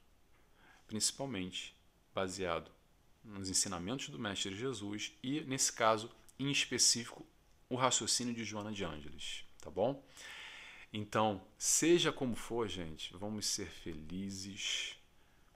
principalmente 0.88 1.72
baseado 2.12 2.68
nos 3.24 3.48
ensinamentos 3.48 4.08
do 4.08 4.18
Mestre 4.18 4.56
Jesus 4.56 5.12
e, 5.22 5.40
nesse 5.42 5.72
caso, 5.72 6.10
em 6.38 6.50
específico, 6.50 7.26
o 7.68 7.76
raciocínio 7.76 8.34
de 8.34 8.44
Joana 8.44 8.72
de 8.72 8.84
Ângeles, 8.84 9.44
tá 9.60 9.70
bom? 9.70 10.02
Então, 10.92 11.40
seja 11.56 12.10
como 12.10 12.34
for, 12.34 12.68
gente, 12.68 13.16
vamos 13.16 13.46
ser 13.46 13.66
felizes 13.66 14.96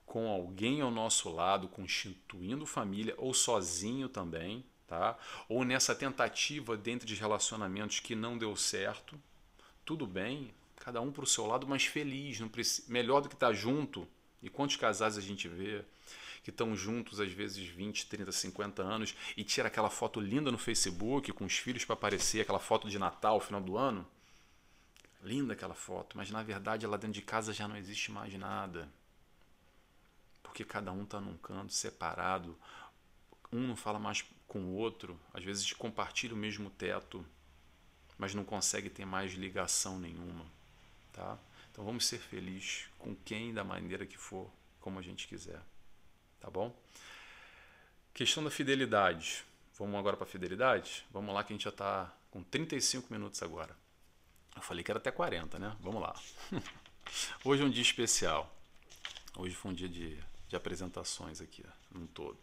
com 0.05 0.29
alguém 0.29 0.79
ao 0.81 0.91
nosso 0.91 1.29
lado, 1.29 1.67
constituindo 1.67 2.65
família 2.65 3.13
ou 3.17 3.33
sozinho 3.33 4.07
também, 4.07 4.63
tá? 4.87 5.17
Ou 5.49 5.65
nessa 5.65 5.93
tentativa 5.93 6.77
dentro 6.77 7.05
de 7.05 7.15
relacionamentos 7.15 7.99
que 7.99 8.15
não 8.15 8.37
deu 8.37 8.55
certo, 8.55 9.19
tudo 9.83 10.07
bem, 10.07 10.53
cada 10.77 11.01
um 11.01 11.11
para 11.11 11.23
o 11.23 11.27
seu 11.27 11.45
lado, 11.45 11.67
mas 11.67 11.85
feliz, 11.85 12.39
melhor 12.87 13.21
do 13.21 13.27
que 13.27 13.35
estar 13.35 13.47
tá 13.47 13.53
junto. 13.53 14.07
E 14.41 14.49
quantos 14.49 14.75
casais 14.75 15.17
a 15.17 15.21
gente 15.21 15.47
vê 15.47 15.83
que 16.45 16.51
estão 16.51 16.75
juntos 16.75 17.19
às 17.19 17.31
vezes 17.31 17.67
20, 17.67 18.05
30, 18.05 18.31
50 18.31 18.83
anos 18.83 19.15
e 19.35 19.43
tira 19.43 19.67
aquela 19.67 19.89
foto 19.89 20.19
linda 20.19 20.51
no 20.51 20.59
Facebook 20.59 21.33
com 21.33 21.43
os 21.43 21.57
filhos 21.57 21.83
para 21.83 21.95
aparecer, 21.95 22.41
aquela 22.41 22.59
foto 22.59 22.87
de 22.87 22.99
Natal, 22.99 23.39
final 23.39 23.59
do 23.59 23.75
ano? 23.75 24.05
Linda 25.23 25.53
aquela 25.53 25.73
foto, 25.73 26.15
mas 26.15 26.29
na 26.29 26.43
verdade 26.43 26.85
lá 26.85 26.97
dentro 26.97 27.15
de 27.15 27.23
casa 27.23 27.51
já 27.51 27.67
não 27.67 27.75
existe 27.75 28.11
mais 28.11 28.31
nada 28.35 28.87
porque 30.43 30.63
cada 30.63 30.91
um 30.91 31.01
está 31.01 31.19
num 31.19 31.35
canto 31.35 31.73
separado, 31.73 32.55
um 33.51 33.67
não 33.67 33.75
fala 33.75 33.97
mais 33.97 34.23
com 34.47 34.59
o 34.59 34.75
outro, 34.75 35.19
às 35.33 35.43
vezes 35.43 35.73
compartilha 35.73 36.35
o 36.35 36.37
mesmo 36.37 36.69
teto, 36.69 37.25
mas 38.19 38.35
não 38.35 38.45
consegue 38.45 38.89
ter 38.89 39.03
mais 39.03 39.33
ligação 39.33 39.99
nenhuma, 39.99 40.45
tá? 41.11 41.39
Então 41.71 41.83
vamos 41.83 42.05
ser 42.05 42.19
felizes 42.19 42.87
com 42.99 43.15
quem 43.15 43.51
da 43.51 43.63
maneira 43.63 44.05
que 44.05 44.15
for, 44.15 44.49
como 44.79 44.99
a 44.99 45.01
gente 45.01 45.27
quiser, 45.27 45.59
tá 46.39 46.49
bom? 46.49 46.75
Questão 48.13 48.43
da 48.43 48.49
fidelidade. 48.49 49.43
Vamos 49.77 49.95
agora 49.99 50.15
para 50.15 50.25
fidelidade? 50.25 51.05
Vamos 51.11 51.33
lá 51.33 51.43
que 51.43 51.51
a 51.51 51.55
gente 51.55 51.63
já 51.63 51.69
está 51.69 52.13
com 52.31 52.41
35 52.43 53.11
minutos 53.11 53.41
agora. 53.43 53.75
Eu 54.55 54.61
falei 54.61 54.83
que 54.83 54.91
era 54.91 54.99
até 54.99 55.11
40, 55.11 55.59
né? 55.59 55.75
Vamos 55.81 56.01
lá. 56.01 56.15
Hoje 57.43 57.61
é 57.61 57.65
um 57.65 57.69
dia 57.69 57.81
especial. 57.81 58.53
Hoje 59.37 59.53
foi 59.53 59.71
um 59.71 59.73
dia 59.73 59.89
de, 59.89 60.17
de 60.47 60.55
apresentações 60.55 61.41
aqui, 61.41 61.63
num 61.91 62.07
todo. 62.07 62.39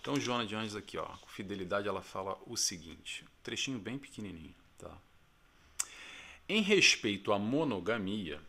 Então, 0.00 0.18
Joana 0.18 0.46
de 0.46 0.54
Anjos 0.54 0.74
aqui, 0.74 0.96
ó, 0.96 1.04
com 1.04 1.28
fidelidade, 1.28 1.86
ela 1.86 2.02
fala 2.02 2.38
o 2.46 2.56
seguinte, 2.56 3.24
trechinho 3.42 3.78
bem 3.78 3.98
pequenininho, 3.98 4.54
tá? 4.78 4.96
Em 6.48 6.62
respeito 6.62 7.32
à 7.32 7.38
monogamia, 7.38 8.40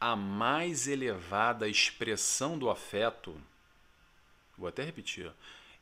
a 0.00 0.14
mais 0.14 0.86
elevada 0.86 1.68
expressão 1.68 2.56
do 2.58 2.70
afeto, 2.70 3.38
vou 4.58 4.68
até 4.68 4.84
repetir, 4.84 5.32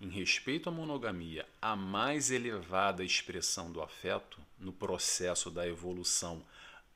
em 0.01 0.09
respeito 0.09 0.69
à 0.69 0.73
monogamia, 0.73 1.45
a 1.61 1.75
mais 1.75 2.31
elevada 2.31 3.03
expressão 3.03 3.73
do 3.73 3.81
afeto 3.81 4.39
no 4.59 4.73
processo 4.73 5.51
da 5.51 5.67
evolução 5.67 6.45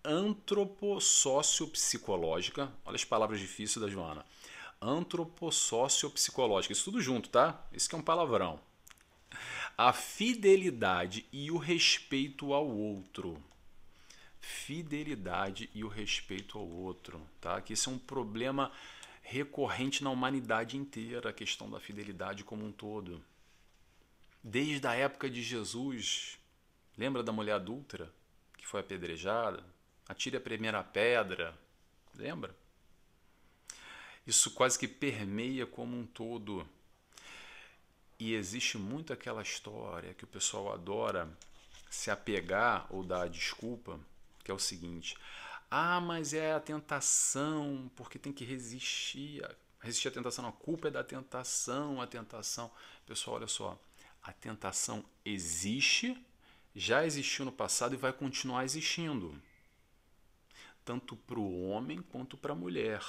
antropossociopsicológica. 0.04 2.70
Olha 2.84 2.96
as 2.96 3.04
palavras 3.04 3.40
difíceis 3.40 3.82
da 3.82 3.90
Joana. 3.90 4.22
Antropossociopsicológica. 4.80 6.72
Isso 6.72 6.84
tudo 6.84 7.00
junto, 7.00 7.30
tá? 7.30 7.60
Isso 7.72 7.88
que 7.88 7.94
é 7.94 7.98
um 7.98 8.02
palavrão. 8.02 8.60
A 9.76 9.92
fidelidade 9.92 11.24
e 11.32 11.50
o 11.50 11.56
respeito 11.56 12.52
ao 12.52 12.68
outro. 12.68 13.42
Fidelidade 14.40 15.68
e 15.74 15.84
o 15.84 15.88
respeito 15.88 16.58
ao 16.58 16.66
outro, 16.66 17.20
tá? 17.40 17.60
Que 17.60 17.74
esse 17.74 17.88
é 17.88 17.92
um 17.92 17.98
problema 17.98 18.72
recorrente 19.30 20.02
na 20.02 20.10
humanidade 20.10 20.76
inteira, 20.76 21.30
a 21.30 21.32
questão 21.32 21.70
da 21.70 21.78
fidelidade 21.78 22.42
como 22.42 22.66
um 22.66 22.72
todo. 22.72 23.24
Desde 24.42 24.86
a 24.88 24.94
época 24.94 25.30
de 25.30 25.40
Jesus, 25.40 26.36
lembra 26.98 27.22
da 27.22 27.30
mulher 27.30 27.52
adúltera 27.52 28.12
que 28.58 28.66
foi 28.66 28.80
apedrejada? 28.80 29.64
atire 30.10 30.36
a 30.36 30.40
primeira 30.40 30.82
pedra. 30.82 31.56
Lembra? 32.16 32.52
Isso 34.26 34.50
quase 34.50 34.76
que 34.76 34.88
permeia 34.88 35.64
como 35.64 35.96
um 35.96 36.04
todo. 36.04 36.68
E 38.18 38.34
existe 38.34 38.76
muito 38.76 39.12
aquela 39.12 39.42
história 39.42 40.12
que 40.14 40.24
o 40.24 40.26
pessoal 40.26 40.72
adora 40.72 41.30
se 41.88 42.10
apegar 42.10 42.86
ou 42.90 43.04
dar 43.04 43.28
desculpa, 43.28 44.00
que 44.42 44.50
é 44.50 44.54
o 44.54 44.58
seguinte: 44.58 45.16
ah, 45.70 46.00
mas 46.00 46.34
é 46.34 46.52
a 46.52 46.60
tentação, 46.60 47.90
porque 47.94 48.18
tem 48.18 48.32
que 48.32 48.44
resistir. 48.44 49.46
Resistir 49.80 50.08
à 50.08 50.10
tentação, 50.10 50.42
não, 50.42 50.50
a 50.50 50.52
culpa 50.52 50.88
é 50.88 50.90
da 50.90 51.04
tentação, 51.04 52.00
a 52.02 52.06
tentação. 52.06 52.70
Pessoal, 53.06 53.36
olha 53.36 53.46
só, 53.46 53.78
a 54.22 54.32
tentação 54.32 55.04
existe, 55.24 56.16
já 56.74 57.06
existiu 57.06 57.44
no 57.44 57.52
passado 57.52 57.94
e 57.94 57.98
vai 57.98 58.12
continuar 58.12 58.64
existindo 58.64 59.40
tanto 60.84 61.14
para 61.14 61.38
o 61.38 61.68
homem 61.68 62.02
quanto 62.02 62.36
para 62.36 62.52
a 62.52 62.56
mulher. 62.56 63.00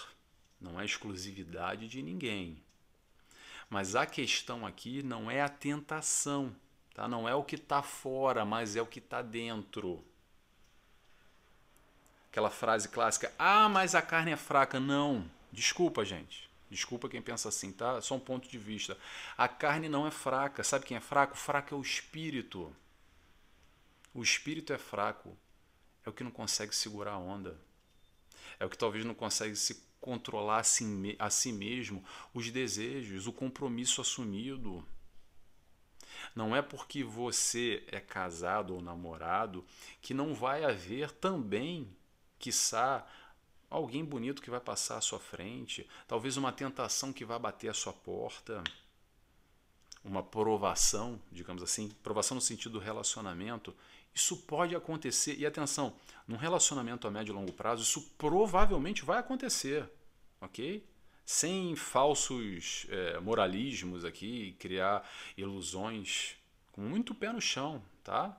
Não 0.59 0.79
é 0.79 0.85
exclusividade 0.85 1.87
de 1.87 2.01
ninguém. 2.03 2.61
Mas 3.69 3.95
a 3.95 4.05
questão 4.05 4.67
aqui 4.67 5.01
não 5.01 5.31
é 5.31 5.41
a 5.41 5.49
tentação, 5.49 6.55
tá? 6.93 7.07
não 7.07 7.27
é 7.27 7.33
o 7.33 7.43
que 7.43 7.55
está 7.55 7.81
fora, 7.81 8.45
mas 8.45 8.75
é 8.75 8.81
o 8.81 8.85
que 8.85 8.99
está 8.99 9.21
dentro. 9.21 10.03
Aquela 12.31 12.49
frase 12.49 12.87
clássica: 12.87 13.31
ah, 13.37 13.67
mas 13.69 13.93
a 13.93 14.01
carne 14.01 14.31
é 14.31 14.37
fraca. 14.37 14.79
Não, 14.79 15.29
desculpa, 15.51 16.03
gente. 16.05 16.49
Desculpa 16.69 17.09
quem 17.09 17.21
pensa 17.21 17.49
assim, 17.49 17.73
tá? 17.73 17.99
Só 18.01 18.15
um 18.15 18.19
ponto 18.19 18.49
de 18.49 18.57
vista. 18.57 18.97
A 19.37 19.49
carne 19.49 19.89
não 19.89 20.07
é 20.07 20.11
fraca. 20.11 20.63
Sabe 20.63 20.85
quem 20.85 20.95
é 20.95 21.01
fraco? 21.01 21.35
Fraco 21.35 21.75
é 21.75 21.77
o 21.77 21.81
espírito. 21.81 22.73
O 24.13 24.23
espírito 24.23 24.71
é 24.71 24.77
fraco 24.77 25.37
é 26.05 26.09
o 26.09 26.13
que 26.13 26.23
não 26.23 26.31
consegue 26.31 26.75
segurar 26.75 27.13
a 27.13 27.17
onda. 27.17 27.59
É 28.59 28.65
o 28.65 28.69
que 28.69 28.77
talvez 28.77 29.05
não 29.05 29.13
consegue 29.13 29.55
se 29.55 29.83
controlar 29.99 30.59
a 30.59 30.63
si, 30.63 31.15
a 31.19 31.29
si 31.29 31.51
mesmo, 31.51 32.03
os 32.33 32.49
desejos, 32.49 33.27
o 33.27 33.33
compromisso 33.33 34.01
assumido. 34.01 34.85
Não 36.35 36.55
é 36.55 36.61
porque 36.61 37.03
você 37.03 37.83
é 37.87 37.99
casado 37.99 38.73
ou 38.73 38.81
namorado 38.81 39.65
que 40.01 40.13
não 40.13 40.33
vai 40.33 40.63
haver 40.63 41.11
também, 41.11 41.87
quiçá, 42.41 43.07
alguém 43.69 44.03
bonito 44.03 44.41
que 44.41 44.49
vai 44.49 44.59
passar 44.59 44.97
à 44.97 45.01
sua 45.01 45.19
frente, 45.19 45.87
talvez 46.07 46.35
uma 46.35 46.51
tentação 46.51 47.13
que 47.13 47.23
vai 47.23 47.39
bater 47.39 47.69
à 47.69 47.73
sua 47.73 47.93
porta, 47.93 48.63
uma 50.03 50.23
provação, 50.23 51.21
digamos 51.31 51.61
assim, 51.61 51.89
provação 52.03 52.35
no 52.35 52.41
sentido 52.41 52.73
do 52.73 52.79
relacionamento, 52.79 53.73
isso 54.13 54.35
pode 54.35 54.75
acontecer. 54.75 55.37
E 55.37 55.45
atenção, 55.45 55.95
num 56.27 56.35
relacionamento 56.35 57.07
a 57.07 57.11
médio 57.11 57.31
e 57.31 57.35
longo 57.35 57.53
prazo, 57.53 57.83
isso 57.83 58.01
provavelmente 58.17 59.05
vai 59.05 59.19
acontecer, 59.19 59.89
ok? 60.41 60.85
Sem 61.23 61.75
falsos 61.75 62.87
é, 62.89 63.19
moralismos 63.19 64.03
aqui, 64.03 64.53
criar 64.59 65.07
ilusões, 65.37 66.35
com 66.71 66.81
muito 66.81 67.13
pé 67.13 67.31
no 67.31 67.39
chão, 67.39 67.81
tá? 68.03 68.37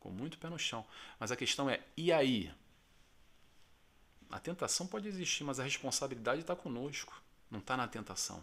Com 0.00 0.10
muito 0.10 0.38
pé 0.38 0.48
no 0.48 0.58
chão. 0.58 0.84
Mas 1.20 1.30
a 1.30 1.36
questão 1.36 1.70
é, 1.70 1.80
e 1.96 2.10
aí? 2.10 2.50
A 4.32 4.40
tentação 4.40 4.86
pode 4.86 5.06
existir, 5.06 5.44
mas 5.44 5.60
a 5.60 5.62
responsabilidade 5.62 6.40
está 6.40 6.56
conosco, 6.56 7.22
não 7.50 7.58
está 7.58 7.76
na 7.76 7.86
tentação. 7.86 8.42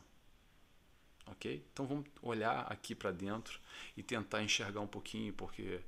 Ok? 1.25 1.65
Então 1.73 1.87
vamos 1.87 2.07
olhar 2.21 2.71
aqui 2.71 2.93
para 2.93 3.11
dentro 3.11 3.59
e 3.97 4.03
tentar 4.03 4.43
enxergar 4.43 4.81
um 4.81 4.87
pouquinho, 4.87 5.33
porque 5.33 5.81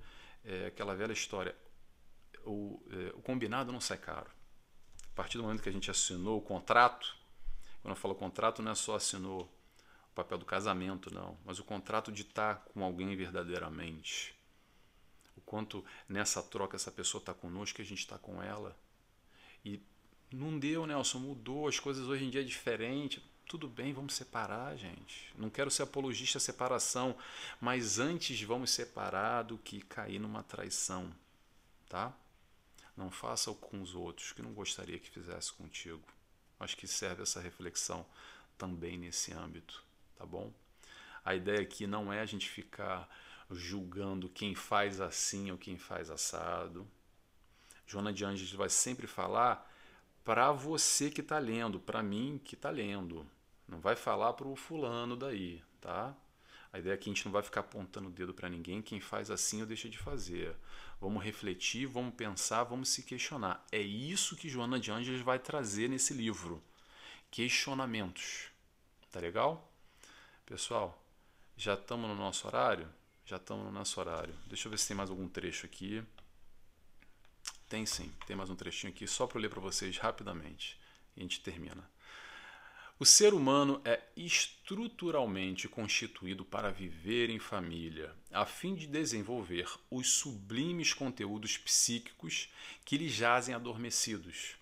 é 0.43 0.65
aquela 0.65 0.95
velha 0.95 1.13
história: 1.13 1.55
o, 2.43 2.81
é, 2.89 3.13
o 3.15 3.21
combinado 3.21 3.71
não 3.71 3.79
sai 3.79 3.99
caro. 3.99 4.29
A 5.11 5.15
partir 5.15 5.37
do 5.37 5.43
momento 5.43 5.61
que 5.61 5.69
a 5.69 5.71
gente 5.71 5.91
assinou 5.91 6.39
o 6.39 6.41
contrato, 6.41 7.15
quando 7.83 7.91
eu 7.91 7.95
falo 7.95 8.15
contrato, 8.15 8.63
não 8.63 8.71
é 8.71 8.75
só 8.75 8.95
assinou 8.95 9.43
o 10.11 10.15
papel 10.15 10.39
do 10.39 10.45
casamento, 10.45 11.13
não, 11.13 11.37
mas 11.45 11.59
o 11.59 11.63
contrato 11.63 12.11
de 12.11 12.23
estar 12.23 12.65
com 12.73 12.83
alguém 12.83 13.15
verdadeiramente. 13.15 14.35
O 15.37 15.41
quanto 15.41 15.85
nessa 16.09 16.41
troca 16.41 16.75
essa 16.75 16.91
pessoa 16.91 17.19
está 17.19 17.35
conosco, 17.35 17.79
a 17.79 17.85
gente 17.85 17.99
está 17.99 18.17
com 18.17 18.41
ela. 18.41 18.75
E 19.63 19.79
não 20.31 20.57
deu, 20.57 20.85
Nelson, 20.85 21.19
mudou, 21.19 21.67
as 21.67 21.79
coisas 21.79 22.07
hoje 22.07 22.23
em 22.23 22.29
dia 22.29 22.41
é 22.41 22.43
diferente. 22.43 23.21
Tudo 23.45 23.67
bem, 23.67 23.91
vamos 23.91 24.13
separar, 24.13 24.77
gente. 24.77 25.29
Não 25.37 25.49
quero 25.49 25.69
ser 25.69 25.83
apologista 25.83 26.37
à 26.37 26.41
separação, 26.41 27.17
mas 27.59 27.99
antes 27.99 28.41
vamos 28.41 28.71
separar 28.71 29.43
do 29.43 29.57
que 29.57 29.81
cair 29.81 30.19
numa 30.19 30.41
traição, 30.41 31.13
tá? 31.89 32.13
Não 32.95 33.11
faça 33.11 33.53
com 33.53 33.81
os 33.81 33.93
outros 33.93 34.31
que 34.31 34.41
não 34.41 34.53
gostaria 34.53 34.97
que 34.97 35.09
fizesse 35.09 35.51
contigo. 35.51 36.01
Acho 36.59 36.77
que 36.77 36.87
serve 36.87 37.23
essa 37.23 37.41
reflexão 37.41 38.05
também 38.57 38.97
nesse 38.97 39.33
âmbito, 39.33 39.83
tá 40.17 40.25
bom? 40.25 40.53
A 41.25 41.35
ideia 41.35 41.59
aqui 41.59 41.85
não 41.85 42.11
é 42.11 42.21
a 42.21 42.25
gente 42.25 42.49
ficar 42.49 43.09
julgando 43.49 44.29
quem 44.29 44.55
faz 44.55 45.01
assim 45.01 45.51
ou 45.51 45.57
quem 45.57 45.77
faz 45.77 46.09
assado. 46.09 46.87
Joana 47.85 48.13
de 48.13 48.23
Anjos 48.23 48.53
vai 48.53 48.69
sempre 48.69 49.07
falar 49.07 49.69
para 50.23 50.51
você 50.51 51.09
que 51.09 51.21
está 51.21 51.39
lendo, 51.39 51.79
para 51.79 52.03
mim 52.03 52.39
que 52.43 52.55
está 52.55 52.69
lendo. 52.69 53.27
Não 53.67 53.79
vai 53.79 53.95
falar 53.95 54.33
para 54.33 54.47
o 54.47 54.55
fulano 54.55 55.15
daí, 55.15 55.63
tá? 55.79 56.15
A 56.73 56.79
ideia 56.79 56.93
é 56.93 56.97
que 56.97 57.09
a 57.09 57.13
gente 57.13 57.25
não 57.25 57.31
vai 57.31 57.43
ficar 57.43 57.61
apontando 57.61 58.07
o 58.07 58.11
dedo 58.11 58.33
para 58.33 58.47
ninguém, 58.47 58.81
quem 58.81 59.01
faz 59.01 59.29
assim 59.29 59.61
ou 59.61 59.67
deixa 59.67 59.89
de 59.89 59.97
fazer. 59.97 60.55
Vamos 61.01 61.23
refletir, 61.23 61.85
vamos 61.85 62.13
pensar, 62.15 62.63
vamos 62.63 62.89
se 62.89 63.03
questionar. 63.03 63.65
É 63.71 63.79
isso 63.79 64.37
que 64.37 64.47
Joana 64.47 64.79
de 64.79 64.91
Angeles 64.91 65.21
vai 65.21 65.37
trazer 65.37 65.89
nesse 65.89 66.13
livro. 66.13 66.63
Questionamentos. 67.29 68.49
Tá 69.11 69.19
legal? 69.19 69.69
Pessoal, 70.45 71.01
já 71.57 71.73
estamos 71.73 72.09
no 72.09 72.15
nosso 72.15 72.47
horário? 72.47 72.87
Já 73.25 73.35
estamos 73.35 73.65
no 73.65 73.71
nosso 73.71 73.99
horário. 73.99 74.33
Deixa 74.47 74.67
eu 74.67 74.69
ver 74.69 74.77
se 74.77 74.87
tem 74.87 74.95
mais 74.95 75.09
algum 75.09 75.27
trecho 75.27 75.65
aqui. 75.65 76.03
Tem 77.71 77.85
sim, 77.85 78.11
tem 78.27 78.35
mais 78.35 78.49
um 78.49 78.55
trechinho 78.55 78.91
aqui, 78.91 79.07
só 79.07 79.25
para 79.25 79.39
ler 79.39 79.49
para 79.49 79.61
vocês 79.61 79.97
rapidamente. 79.97 80.77
E 81.15 81.21
a 81.21 81.23
gente 81.23 81.39
termina. 81.39 81.89
O 82.99 83.05
ser 83.05 83.33
humano 83.33 83.81
é 83.85 84.01
estruturalmente 84.13 85.69
constituído 85.69 86.43
para 86.43 86.69
viver 86.69 87.29
em 87.29 87.39
família, 87.39 88.13
a 88.29 88.45
fim 88.45 88.75
de 88.75 88.85
desenvolver 88.85 89.71
os 89.89 90.09
sublimes 90.09 90.93
conteúdos 90.93 91.57
psíquicos 91.57 92.49
que 92.83 92.97
lhe 92.97 93.07
jazem 93.07 93.55
adormecidos. 93.55 94.57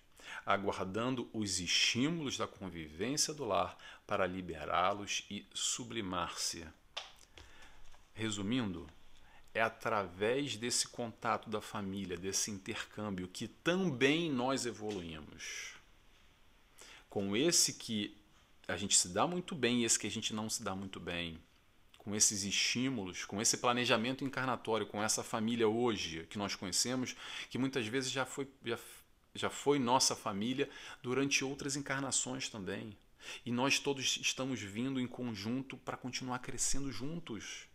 aguardando 0.46 1.28
os 1.32 1.58
estímulos 1.58 2.38
da 2.38 2.46
convivência 2.46 3.34
do 3.34 3.44
lar 3.44 3.76
para 4.06 4.24
liberá-los 4.24 5.24
e 5.28 5.44
sublimar-se. 5.52 6.64
Resumindo, 8.14 8.86
é 9.54 9.60
através 9.60 10.56
desse 10.56 10.88
contato 10.88 11.50
da 11.50 11.60
família, 11.60 12.16
desse 12.16 12.50
intercâmbio, 12.50 13.28
que 13.28 13.48
também 13.48 14.30
nós 14.30 14.64
evoluímos. 14.64 15.74
Com 17.08 17.36
esse 17.36 17.74
que 17.74 18.16
a 18.68 18.76
gente 18.76 18.96
se 18.96 19.08
dá 19.08 19.26
muito 19.26 19.54
bem 19.54 19.82
e 19.82 19.84
esse 19.84 19.98
que 19.98 20.06
a 20.06 20.10
gente 20.10 20.32
não 20.32 20.48
se 20.48 20.62
dá 20.62 20.74
muito 20.76 21.00
bem, 21.00 21.40
com 21.98 22.14
esses 22.14 22.44
estímulos, 22.44 23.24
com 23.24 23.40
esse 23.42 23.58
planejamento 23.58 24.24
encarnatório, 24.24 24.86
com 24.86 25.02
essa 25.02 25.22
família 25.22 25.68
hoje 25.68 26.26
que 26.30 26.38
nós 26.38 26.54
conhecemos, 26.54 27.16
que 27.50 27.58
muitas 27.58 27.86
vezes 27.86 28.10
já 28.10 28.24
foi, 28.24 28.48
já, 28.64 28.78
já 29.34 29.50
foi 29.50 29.78
nossa 29.78 30.14
família 30.14 30.70
durante 31.02 31.44
outras 31.44 31.76
encarnações 31.76 32.48
também. 32.48 32.96
E 33.44 33.50
nós 33.50 33.78
todos 33.78 34.16
estamos 34.16 34.60
vindo 34.60 34.98
em 35.00 35.06
conjunto 35.06 35.76
para 35.76 35.96
continuar 35.96 36.38
crescendo 36.38 36.90
juntos 36.90 37.68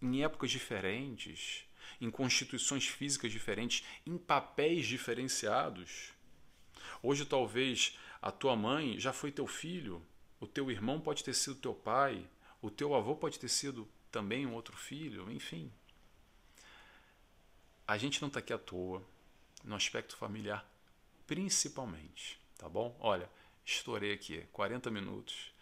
em 0.00 0.22
épocas 0.22 0.50
diferentes, 0.50 1.64
em 2.00 2.10
constituições 2.10 2.86
físicas 2.86 3.32
diferentes, 3.32 3.84
em 4.04 4.18
papéis 4.18 4.86
diferenciados. 4.86 6.12
Hoje, 7.02 7.24
talvez, 7.24 7.98
a 8.20 8.30
tua 8.30 8.56
mãe 8.56 8.98
já 8.98 9.12
foi 9.12 9.30
teu 9.30 9.46
filho, 9.46 10.02
o 10.40 10.46
teu 10.46 10.70
irmão 10.70 11.00
pode 11.00 11.24
ter 11.24 11.34
sido 11.34 11.56
teu 11.56 11.74
pai, 11.74 12.26
o 12.60 12.70
teu 12.70 12.94
avô 12.94 13.14
pode 13.16 13.38
ter 13.38 13.48
sido 13.48 13.88
também 14.10 14.46
um 14.46 14.54
outro 14.54 14.76
filho, 14.76 15.30
enfim. 15.30 15.70
A 17.86 17.96
gente 17.96 18.20
não 18.20 18.28
está 18.28 18.40
aqui 18.40 18.52
à 18.52 18.58
toa, 18.58 19.02
no 19.64 19.74
aspecto 19.74 20.16
familiar, 20.16 20.68
principalmente, 21.26 22.40
tá 22.58 22.68
bom? 22.68 22.96
Olha, 23.00 23.30
estourei 23.64 24.12
aqui 24.12 24.46
40 24.52 24.90
minutos. 24.90 25.52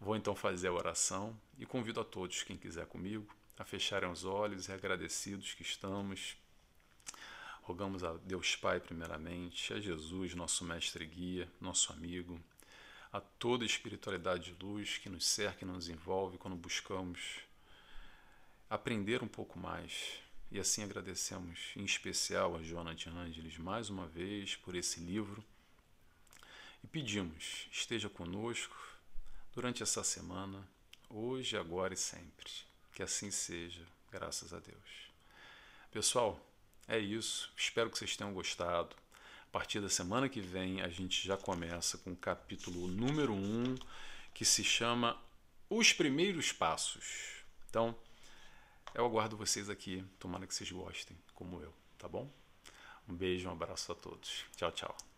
Vou 0.00 0.14
então 0.14 0.34
fazer 0.36 0.68
a 0.68 0.72
oração 0.72 1.38
e 1.58 1.64
convido 1.64 2.00
a 2.00 2.04
todos, 2.04 2.42
quem 2.42 2.56
quiser 2.56 2.86
comigo, 2.86 3.34
a 3.58 3.64
fecharem 3.64 4.10
os 4.10 4.24
olhos 4.24 4.68
e 4.68 4.72
agradecidos 4.72 5.54
que 5.54 5.62
estamos. 5.62 6.36
Rogamos 7.62 8.04
a 8.04 8.12
Deus 8.14 8.54
Pai, 8.54 8.78
primeiramente, 8.80 9.72
a 9.72 9.80
Jesus, 9.80 10.34
nosso 10.34 10.64
mestre 10.64 11.04
e 11.04 11.08
guia, 11.08 11.48
nosso 11.60 11.92
amigo, 11.92 12.40
a 13.12 13.20
toda 13.20 13.64
a 13.64 13.66
espiritualidade 13.66 14.52
de 14.52 14.64
luz 14.64 14.98
que 14.98 15.08
nos 15.08 15.26
cerca 15.26 15.64
e 15.64 15.68
nos 15.68 15.88
envolve 15.88 16.38
quando 16.38 16.56
buscamos 16.56 17.40
aprender 18.68 19.22
um 19.22 19.28
pouco 19.28 19.58
mais. 19.58 20.20
E 20.50 20.60
assim 20.60 20.84
agradecemos 20.84 21.72
em 21.74 21.84
especial 21.84 22.54
a 22.54 22.62
Joana 22.62 22.94
de 22.94 23.60
mais 23.60 23.90
uma 23.90 24.06
vez 24.06 24.54
por 24.54 24.74
esse 24.76 25.00
livro 25.00 25.42
e 26.84 26.86
pedimos, 26.86 27.66
esteja 27.72 28.08
conosco 28.08 28.76
durante 29.52 29.82
essa 29.82 30.04
semana, 30.04 30.68
hoje, 31.10 31.56
agora 31.56 31.94
e 31.94 31.96
sempre. 31.96 32.65
Que 32.96 33.02
assim 33.02 33.30
seja, 33.30 33.86
graças 34.10 34.54
a 34.54 34.58
Deus. 34.58 35.10
Pessoal, 35.92 36.40
é 36.88 36.98
isso. 36.98 37.52
Espero 37.54 37.90
que 37.90 37.98
vocês 37.98 38.16
tenham 38.16 38.32
gostado. 38.32 38.96
A 39.42 39.52
partir 39.52 39.82
da 39.82 39.90
semana 39.90 40.30
que 40.30 40.40
vem, 40.40 40.80
a 40.80 40.88
gente 40.88 41.26
já 41.26 41.36
começa 41.36 41.98
com 41.98 42.12
o 42.12 42.16
capítulo 42.16 42.88
número 42.88 43.34
1, 43.34 43.36
um, 43.36 43.74
que 44.32 44.46
se 44.46 44.64
chama 44.64 45.14
Os 45.68 45.92
Primeiros 45.92 46.52
Passos. 46.52 47.44
Então, 47.68 47.94
eu 48.94 49.04
aguardo 49.04 49.36
vocês 49.36 49.68
aqui. 49.68 50.02
Tomara 50.18 50.46
que 50.46 50.54
vocês 50.54 50.72
gostem, 50.72 51.18
como 51.34 51.60
eu, 51.60 51.74
tá 51.98 52.08
bom? 52.08 52.32
Um 53.06 53.14
beijo, 53.14 53.46
um 53.46 53.52
abraço 53.52 53.92
a 53.92 53.94
todos. 53.94 54.46
Tchau, 54.56 54.72
tchau. 54.72 55.15